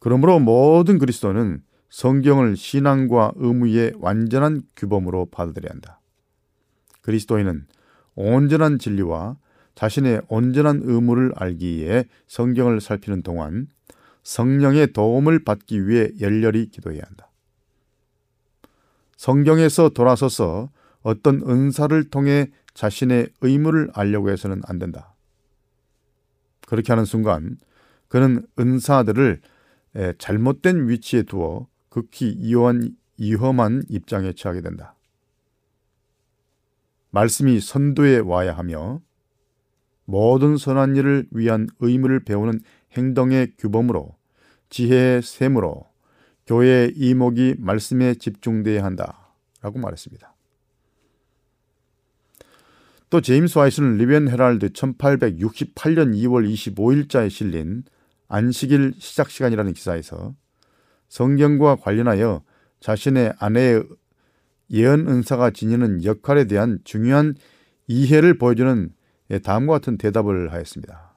그러므로 0.00 0.38
모든 0.38 0.98
그리스도는 0.98 1.62
성경을 1.88 2.58
신앙과 2.58 3.32
의무의 3.36 3.94
완전한 3.96 4.64
규범으로 4.76 5.28
받아들여야 5.30 5.70
한다. 5.72 5.98
그리스도인은 7.08 7.66
온전한 8.16 8.78
진리와 8.78 9.38
자신의 9.74 10.20
온전한 10.28 10.82
의무를 10.84 11.32
알기 11.36 11.78
위해 11.78 12.04
성경을 12.26 12.82
살피는 12.82 13.22
동안 13.22 13.68
성령의 14.24 14.92
도움을 14.92 15.42
받기 15.42 15.88
위해 15.88 16.10
열렬히 16.20 16.68
기도해야 16.68 17.00
한다. 17.06 17.30
성경에서 19.16 19.88
돌아서서 19.88 20.68
어떤 21.00 21.40
은사를 21.48 22.10
통해 22.10 22.50
자신의 22.74 23.30
의무를 23.40 23.88
알려고 23.94 24.28
해서는 24.28 24.60
안 24.66 24.78
된다. 24.78 25.14
그렇게 26.66 26.92
하는 26.92 27.06
순간 27.06 27.56
그는 28.08 28.46
은사들을 28.58 29.40
잘못된 30.18 30.90
위치에 30.90 31.22
두어 31.22 31.68
극히 31.88 32.36
위험한, 33.16 33.84
입장에 33.88 34.34
처하게 34.34 34.60
된다. 34.60 34.97
말씀이 37.10 37.60
선도에 37.60 38.18
와야 38.18 38.56
하며 38.56 39.00
모든 40.04 40.56
선한 40.56 40.96
일을 40.96 41.26
위한 41.30 41.68
의무를 41.80 42.20
배우는 42.20 42.60
행동의 42.96 43.54
규범으로 43.58 44.16
지혜의 44.70 45.22
셈으로 45.22 45.86
교회의 46.46 46.92
이목이 46.96 47.56
말씀에 47.58 48.14
집중돼야 48.14 48.84
한다라고 48.84 49.78
말했습니다. 49.78 50.34
또 53.10 53.20
제임스 53.20 53.58
와이스는 53.58 53.96
리벤 53.96 54.28
헤랄드 54.28 54.70
1868년 54.70 56.14
2월 56.14 56.50
25일자에 56.50 57.30
실린 57.30 57.84
안식일 58.28 58.94
시작 58.98 59.30
시간이라는 59.30 59.72
기사에서 59.72 60.34
성경과 61.08 61.76
관련하여 61.76 62.42
자신의 62.80 63.34
아내의 63.38 63.84
예언 64.70 65.08
은사가 65.08 65.50
지니는 65.50 66.04
역할에 66.04 66.44
대한 66.44 66.78
중요한 66.84 67.34
이해를 67.86 68.38
보여주는 68.38 68.90
예, 69.30 69.38
다음과 69.38 69.74
같은 69.74 69.98
대답을 69.98 70.52
하였습니다. 70.52 71.14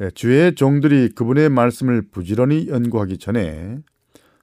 예, 0.00 0.10
주의 0.10 0.54
종들이 0.54 1.10
그분의 1.10 1.48
말씀을 1.50 2.02
부지런히 2.10 2.68
연구하기 2.68 3.18
전에 3.18 3.78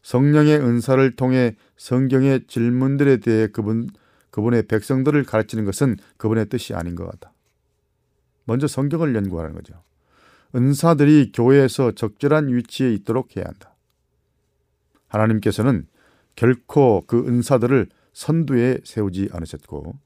성령의 0.02 0.60
은사를 0.60 1.16
통해 1.16 1.56
성경의 1.78 2.48
질문들에 2.48 3.18
대해 3.18 3.48
그분, 3.48 3.88
그분의 4.32 4.64
백성들을 4.64 5.24
가르치는 5.24 5.66
것은 5.66 5.98
그분의 6.18 6.50
뜻이 6.50 6.74
아닌 6.74 6.96
것 6.96 7.06
같다. 7.06 7.34
먼저 8.46 8.68
성경을 8.68 9.14
연구하는 9.16 9.54
거죠. 9.54 9.84
은사들이 10.56 11.32
교회에서 11.34 11.92
적절한 11.92 12.54
위치에 12.54 12.92
있도록 12.94 13.36
해야 13.38 13.46
한다. 13.46 13.71
하나님께서는 15.12 15.88
결코 16.36 17.04
그 17.06 17.28
은사들을 17.28 17.88
선두에 18.14 18.80
세우지 18.84 19.30
않으셨고 19.32 19.98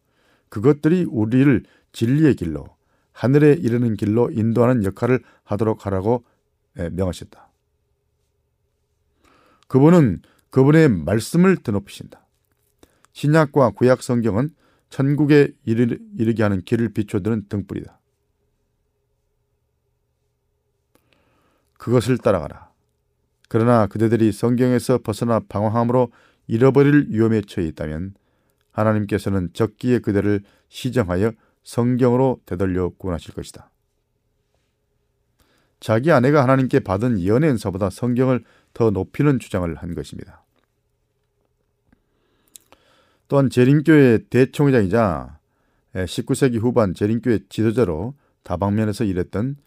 그것들이 0.50 1.06
우리를 1.10 1.64
진리의 1.92 2.36
길로 2.36 2.76
하늘에 3.12 3.54
이르는 3.54 3.96
길로 3.96 4.30
인도하는 4.32 4.84
역할을 4.84 5.22
하도록 5.44 5.86
하라고 5.86 6.26
명하셨다. 6.74 7.50
그분은 9.68 10.22
그분의 10.50 10.90
말씀을 10.90 11.58
드높이신다. 11.58 12.26
신약과 13.14 13.72
구약 13.72 14.04
성경은 14.04 14.54
천국에 14.90 15.54
이르게 15.66 16.44
하는 16.44 16.62
길을 16.62 16.90
비춰드는 16.94 17.48
등불이다. 17.48 18.00
그것을 21.78 22.18
따라가라. 22.18 22.65
그러나 23.50 23.88
그대들이 23.88 24.32
성경에서 24.32 25.00
벗어나 25.00 25.40
방황함으로 25.40 26.12
잃어버릴 26.48 27.08
위험에 27.10 27.42
처해 27.42 27.68
있다면 27.68 28.14
하나님께서는 28.72 29.50
적기에 29.54 30.00
그대를 30.00 30.42
시정하여 30.70 31.32
성경으로 31.64 32.42
되돌려 32.46 32.90
구원하실 32.90 33.34
것이다. 33.34 33.72
자기 35.80 36.12
아내가 36.12 36.44
하나님께 36.44 36.80
받은 36.80 37.26
연애 37.26 37.48
은사보다 37.50 37.90
성경을 37.90 38.44
더 38.74 38.92
높이는 38.92 39.40
주장을 39.40 39.74
한 39.76 39.96
것입니다. 39.96 40.44
또한 43.28 43.50
재림교회 43.50 44.26
대총회장이자 44.30 45.40
19세기 45.94 46.60
후반 46.60 46.94
재림교회 46.94 47.40
지도자로 47.50 48.14
다방면에서 48.44 49.04
일했던 49.04 49.58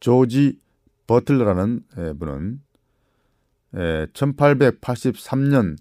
조지 0.00 0.58
버틀러라는 1.06 1.84
분은 2.18 2.60
1883년 3.74 5.76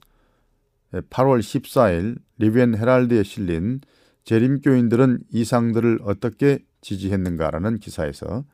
8월 0.91 1.39
14일 1.39 2.17
리비엔 2.37 2.77
헤랄드에 2.77 3.23
실린 3.23 3.81
재림교인들은 4.23 5.23
이상들을 5.31 5.99
어떻게 6.03 6.59
지지했는가라는 6.81 7.79
기사에서 7.79 8.45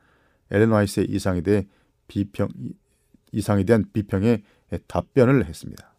엘렌 0.50 0.70
와이스의 0.70 1.06
이상에 1.10 1.40
대해 1.40 1.66
비평 2.06 2.48
이상에 3.32 3.64
대한 3.64 3.84
비평에 3.92 4.42
답변을 4.86 5.44
했습니다. 5.44 5.94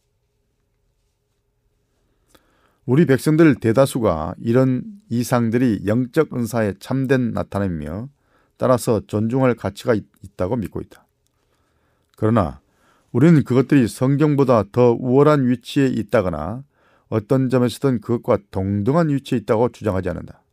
우리 2.85 3.05
백성들 3.05 3.55
대다수가 3.55 4.35
이런 4.39 4.83
이상들이 5.09 5.83
영적 5.85 6.33
은사의 6.33 6.75
참된 6.79 7.33
나타남이며 7.33 8.09
따라서 8.57 9.01
존중할 9.05 9.55
가치가 9.55 9.93
있 9.93 10.05
다고 10.35 10.55
믿고 10.55 10.81
있다. 10.81 11.05
그러나 12.17 12.59
우리는 13.11 13.43
그것들이 13.43 13.87
성경보다 13.87 14.65
더 14.71 14.91
우월한 14.99 15.47
위치에 15.49 15.87
있다거나 15.87 16.63
어떤 17.07 17.49
점에서든 17.49 18.01
그것과 18.01 18.37
동등한 18.51 19.09
위치에 19.09 19.39
있다고 19.39 19.69
주장하지 19.69 20.09
않는다. 20.09 20.43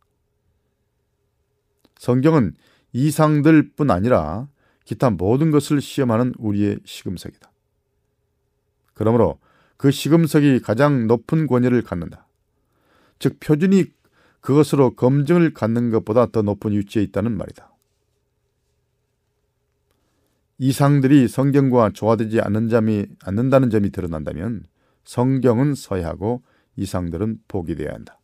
성경은 1.97 2.53
이상들 2.93 3.71
뿐 3.75 3.91
아니라 3.91 4.47
기타 4.85 5.09
모든 5.09 5.51
것을 5.51 5.81
시험하는 5.81 6.33
우리의 6.37 6.79
시금석이다. 6.85 7.51
그러므로 8.93 9.39
그 9.75 9.91
시금석이 9.91 10.61
가장 10.61 11.05
높은 11.07 11.45
권위를 11.45 11.83
갖는다. 11.83 12.27
즉 13.19 13.39
표준이 13.39 13.85
그것으로 14.41 14.95
검증을 14.95 15.53
갖는 15.53 15.91
것보다 15.91 16.27
더 16.27 16.41
높은 16.41 16.71
위치에 16.71 17.03
있다는 17.03 17.37
말이다. 17.37 17.71
이상들이 20.59 21.27
성경과 21.27 21.91
조화되지 21.91 22.41
않는 22.41 22.69
점이 22.69 23.05
않는다는 23.23 23.69
점이 23.69 23.91
드러난다면 23.91 24.63
성경은 25.03 25.75
서야하고 25.75 26.43
이상들은 26.75 27.41
포기되어야 27.47 27.93
한다. 27.93 28.19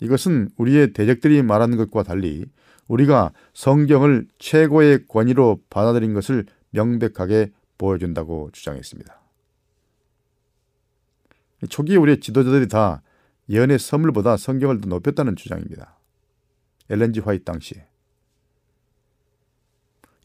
이것은 0.00 0.50
우리의 0.56 0.92
대적들이 0.92 1.42
말하는 1.42 1.76
것과 1.76 2.02
달리 2.02 2.46
우리가 2.88 3.32
성경을 3.54 4.26
최고의 4.38 5.06
권위로 5.06 5.62
받아들인 5.70 6.14
것을 6.14 6.46
명백하게 6.70 7.52
보여준다고 7.78 8.50
주장했습니다. 8.52 9.20
초기 11.68 11.96
우리의 11.96 12.20
지도자들이 12.20 12.68
다 12.68 13.02
예언의 13.48 13.78
선물보다 13.78 14.36
성경을 14.36 14.80
더 14.80 14.88
높였다는 14.88 15.36
주장입니다. 15.36 15.96
엘렌지 16.90 17.20
화이트 17.20 17.44
당시에. 17.44 17.86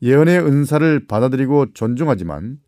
예언의 0.01 0.39
은사를 0.39 1.07
받아들이고 1.07 1.73
존중하지만 1.73 2.59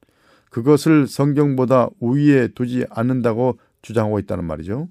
그것을 0.50 1.08
성경보다 1.08 1.90
우위에 2.00 2.50
두지 2.50 2.86
않는다고 2.90 3.60
주장하고 3.82 4.20
있다는 4.20 4.46
말이죠. 4.46 4.90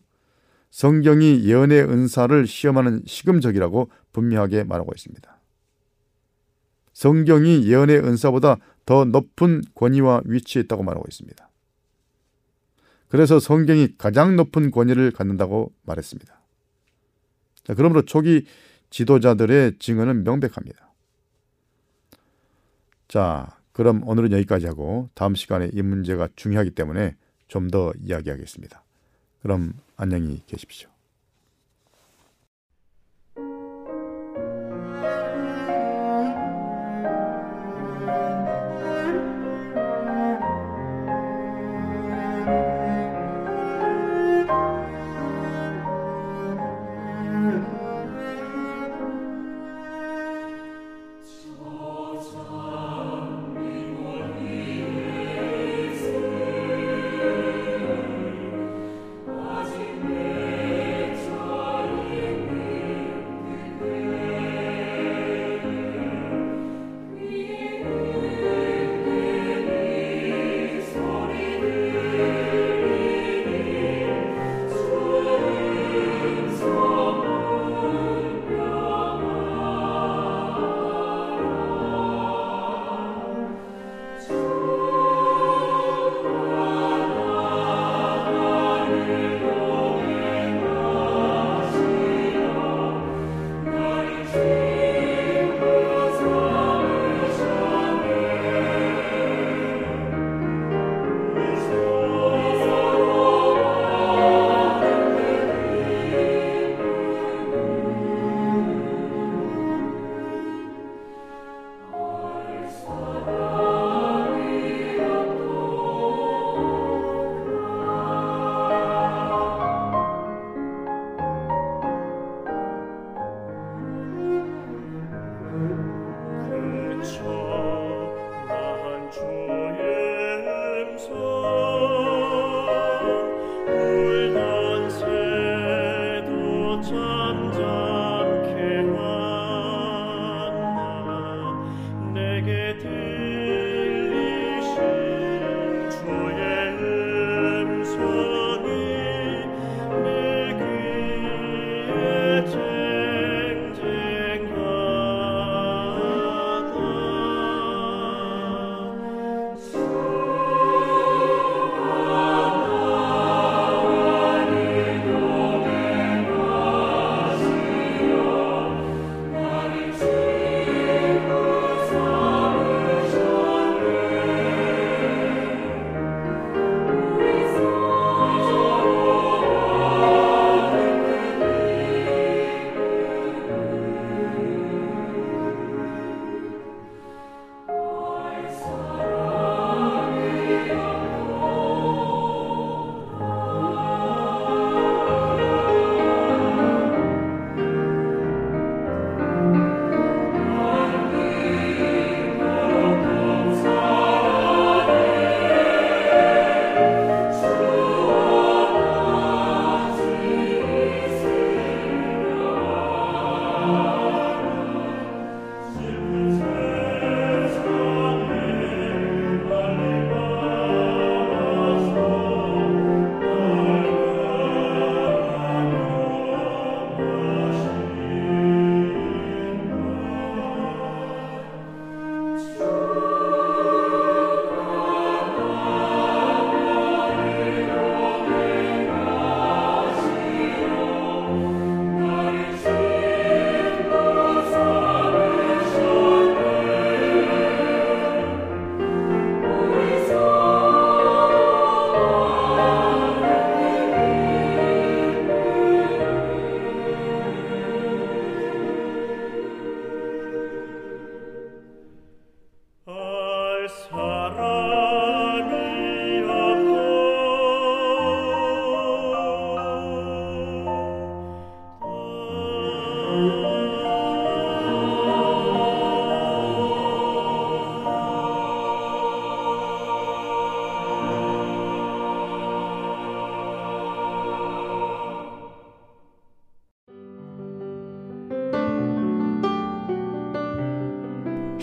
성경이 0.70 1.45
예언의 1.45 1.82
은사를 1.82 2.47
시험하는 2.47 3.03
시금적이라고 3.07 3.91
분명하게 4.12 4.64
말하고 4.64 4.93
있습니다. 4.95 5.39
성경이 6.93 7.66
예언의 7.66 7.99
은사보다 7.99 8.57
더 8.84 9.05
높은 9.05 9.62
권위와 9.74 10.22
위치에 10.24 10.62
있다고 10.62 10.82
말하고 10.82 11.07
있습니다. 11.09 11.49
그래서 13.09 13.39
성경이 13.39 13.97
가장 13.97 14.36
높은 14.36 14.70
권위를 14.70 15.11
갖는다고 15.12 15.72
말했습니다. 15.82 16.41
자, 17.64 17.74
그러므로 17.74 18.03
초기 18.03 18.45
지도자들의 18.91 19.78
증언은 19.78 20.24
명백합니다. 20.24 20.88
자, 23.09 23.59
그럼 23.72 24.06
오늘은 24.06 24.32
여기까지 24.32 24.66
하고 24.66 25.09
다음 25.14 25.34
시간에 25.34 25.70
이 25.72 25.82
문제가 25.82 26.28
중요하기 26.36 26.72
때문에 26.72 27.16
좀 27.48 27.70
더 27.70 27.92
이야기하겠습니다. 27.98 28.84
그럼 29.40 29.72
안녕히 29.96 30.42
계십시오. 30.46 30.97